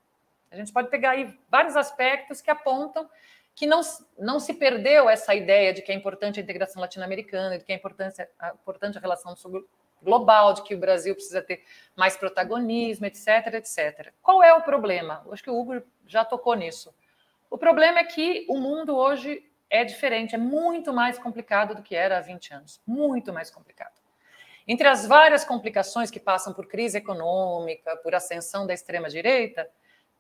[0.52, 3.10] A gente pode pegar aí vários aspectos que apontam
[3.56, 3.82] que não,
[4.18, 7.76] não se perdeu essa ideia de que é importante a integração latino-americana, de que é
[7.76, 8.22] importante,
[8.54, 9.36] importante a relação
[10.02, 11.64] global, de que o Brasil precisa ter
[11.96, 14.12] mais protagonismo, etc, etc.
[14.22, 15.26] Qual é o problema?
[15.32, 16.94] Acho que o Hugo já tocou nisso.
[17.50, 21.96] O problema é que o mundo hoje é diferente, é muito mais complicado do que
[21.96, 22.82] era há 20 anos.
[22.86, 24.02] Muito mais complicado.
[24.68, 29.68] Entre as várias complicações que passam por crise econômica, por ascensão da extrema-direita,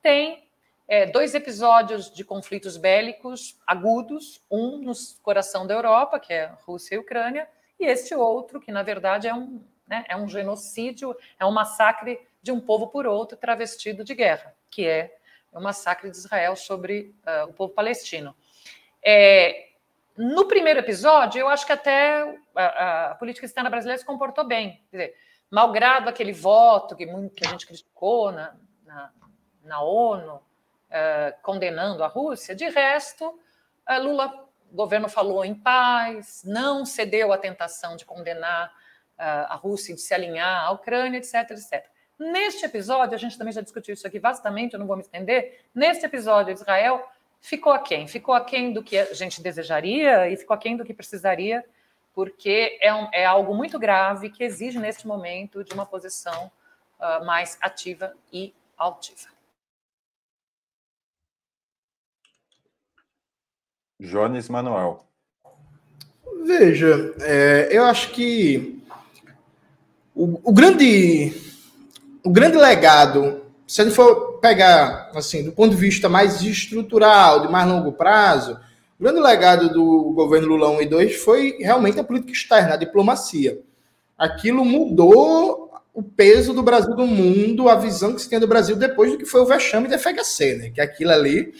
[0.01, 0.47] tem
[0.87, 6.95] é, dois episódios de conflitos bélicos agudos, um no coração da Europa, que é Rússia
[6.95, 7.47] e Ucrânia,
[7.79, 12.17] e este outro, que na verdade é um, né, é um genocídio, é um massacre
[12.41, 15.13] de um povo por outro travestido de guerra, que é
[15.51, 18.33] o massacre de Israel sobre uh, o povo palestino.
[19.03, 19.67] É,
[20.15, 24.81] no primeiro episódio, eu acho que até a, a, política externa brasileira se comportou bem.
[24.89, 25.15] Quer dizer,
[25.49, 29.11] malgrado aquele voto que, muito, que a gente criticou na, na,
[29.65, 32.55] na ONU, uh, condenando a Rússia.
[32.55, 33.37] De resto,
[34.01, 38.71] Lula, o governo falou em paz, não cedeu à tentação de condenar
[39.17, 41.85] a Rússia de se alinhar à Ucrânia, etc, etc.
[42.17, 45.59] Neste episódio, a gente também já discutiu isso aqui vastamente, eu não vou me estender.
[45.73, 47.03] Neste episódio, Israel
[47.39, 51.65] ficou aquém, ficou aquém do que a gente desejaria e ficou aquém do que precisaria,
[52.13, 56.51] porque é, um, é algo muito grave que exige, neste momento, de uma posição
[56.99, 59.29] uh, mais ativa e altiva.
[63.99, 65.05] Jones Manuel.
[66.43, 68.83] Veja, é, eu acho que
[70.21, 71.33] o, o, grande
[72.23, 77.51] o grande legado, se gente for pegar assim, do ponto de vista mais estrutural, de
[77.51, 78.59] mais longo prazo,
[78.99, 82.77] o grande legado do governo Lula 1 e 2 foi realmente a política externa, a
[82.77, 83.61] diplomacia.
[84.15, 88.75] Aquilo mudou o peso do Brasil do mundo, a visão que se tem do Brasil
[88.75, 90.69] depois do que foi o vexame da FHC, né?
[90.69, 91.51] Que aquilo ali,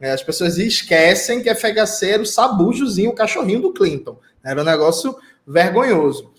[0.00, 4.18] né, as pessoas esquecem que a FHC era o sabujozinho, o cachorrinho do Clinton.
[4.42, 5.14] Era um negócio
[5.46, 6.31] vergonhoso.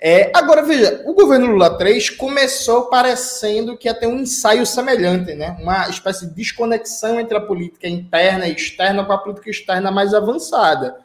[0.00, 5.34] É, agora, veja, o governo Lula 3 começou parecendo que ia ter um ensaio semelhante,
[5.34, 5.56] né?
[5.60, 10.14] Uma espécie de desconexão entre a política interna e externa com a política externa mais
[10.14, 11.00] avançada.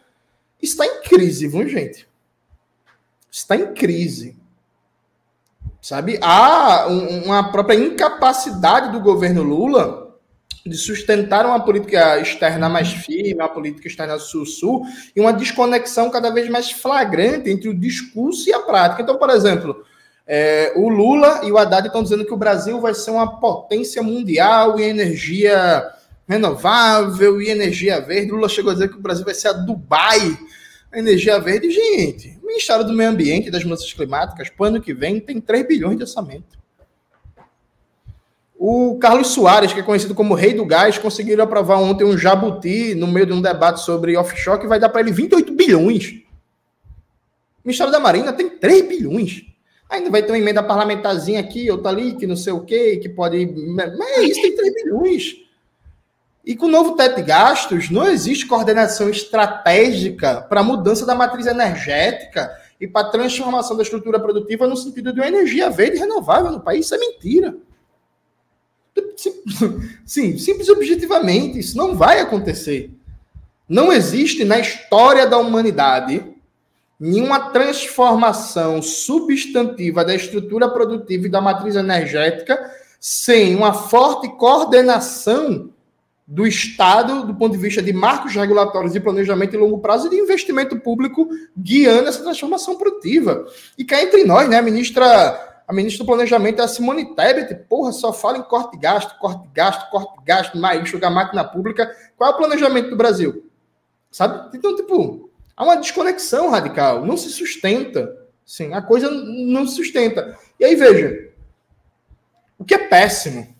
[0.61, 2.07] Está em crise, viu, gente?
[3.31, 4.37] Está em crise.
[5.81, 6.19] Sabe?
[6.21, 10.02] Há uma própria incapacidade do governo Lula
[10.65, 14.85] de sustentar uma política externa mais firme, uma política externa sul-sul,
[15.15, 19.01] e uma desconexão cada vez mais flagrante entre o discurso e a prática.
[19.01, 19.83] Então, por exemplo,
[20.25, 24.01] é, o Lula e o Haddad estão dizendo que o Brasil vai ser uma potência
[24.01, 25.83] mundial em energia
[26.27, 28.31] renovável e energia verde.
[28.31, 30.37] O Lula chegou a dizer que o Brasil vai ser a Dubai
[30.93, 31.69] a energia verde.
[31.71, 35.19] Gente, o Ministério do Meio Ambiente e das Mudanças Climáticas, para o ano que vem,
[35.19, 36.62] tem 3 bilhões de orçamento.
[38.55, 42.95] O Carlos Soares, que é conhecido como Rei do Gás, conseguiram aprovar ontem um jabuti
[42.95, 46.23] no meio de um debate sobre offshore que vai dar para ele 28 bilhões.
[47.63, 49.43] O Ministério da Marina tem 3 bilhões.
[49.89, 53.09] Ainda vai ter uma emenda parlamentarzinha aqui, outra ali, que não sei o quê, que
[53.09, 53.45] pode.
[53.45, 55.35] Mas é isso, tem 3 bilhões.
[56.45, 61.15] E com o novo teto de gastos, não existe coordenação estratégica para a mudança da
[61.15, 62.51] matriz energética
[62.81, 66.59] e para a transformação da estrutura produtiva no sentido de uma energia verde renovável no
[66.59, 66.85] país.
[66.85, 67.55] Isso é mentira.
[70.05, 72.91] Sim, simples objetivamente, isso não vai acontecer.
[73.67, 76.23] Não existe na história da humanidade
[76.99, 82.59] nenhuma transformação substantiva da estrutura produtiva e da matriz energética
[82.99, 85.69] sem uma forte coordenação
[86.25, 90.11] do Estado, do ponto de vista de marcos regulatórios de planejamento em longo prazo e
[90.11, 91.27] de investimento público
[91.57, 93.45] guiando essa transformação produtiva.
[93.77, 97.55] E cá entre nós, né, a ministra a ministra do Planejamento é a Simone Tebet,
[97.69, 101.09] porra, só fala em corte de gasto, corte de gasto, corte de gasto, mais jogar
[101.09, 101.95] máquina pública.
[102.17, 103.49] Qual é o planejamento do Brasil?
[104.11, 104.55] Sabe?
[104.57, 108.15] Então, tipo, há uma desconexão radical, não se sustenta.
[108.45, 110.37] Sim, a coisa não se sustenta.
[110.59, 111.29] E aí, veja,
[112.59, 113.53] o que é péssimo.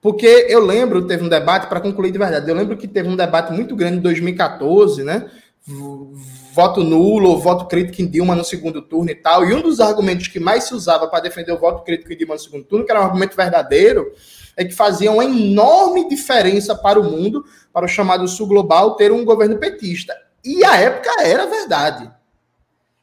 [0.00, 3.14] Porque eu lembro, teve um debate, para concluir de verdade, eu lembro que teve um
[3.14, 5.30] debate muito grande em 2014, né?
[6.52, 9.44] Voto nulo ou voto crítico em Dilma no segundo turno e tal.
[9.44, 12.34] E um dos argumentos que mais se usava para defender o voto crítico em Dilma
[12.34, 14.12] no segundo turno, que era um argumento verdadeiro,
[14.56, 19.12] é que fazia uma enorme diferença para o mundo, para o chamado sul global, ter
[19.12, 20.14] um governo petista.
[20.44, 22.10] E a época era verdade.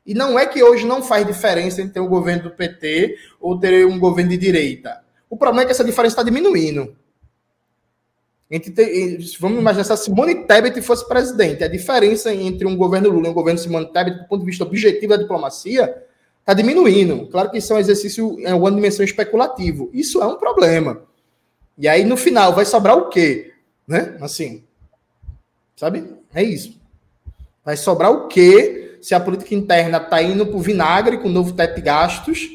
[0.06, 3.58] E não é que hoje não faz diferença entre ter um governo do PT ou
[3.58, 5.02] ter um governo de direita.
[5.30, 6.96] O problema é que essa diferença está diminuindo.
[8.52, 11.64] Entre, vamos imaginar se a Simone Tebet fosse presidente.
[11.64, 14.64] A diferença entre um governo Lula e um governo Simone Tebet, do ponto de vista
[14.64, 16.04] objetivo da diplomacia,
[16.40, 17.28] está diminuindo.
[17.28, 19.92] Claro que isso é um exercício em alguma dimensão especulativo.
[19.94, 21.04] Isso é um problema.
[21.78, 23.54] E aí, no final, vai sobrar o quê?
[23.88, 24.18] Né?
[24.20, 24.64] Assim,
[25.76, 26.12] sabe?
[26.34, 26.80] É isso.
[27.64, 31.32] Vai sobrar o quê se a política interna está indo para o vinagre com o
[31.32, 32.50] novo teto de gastos,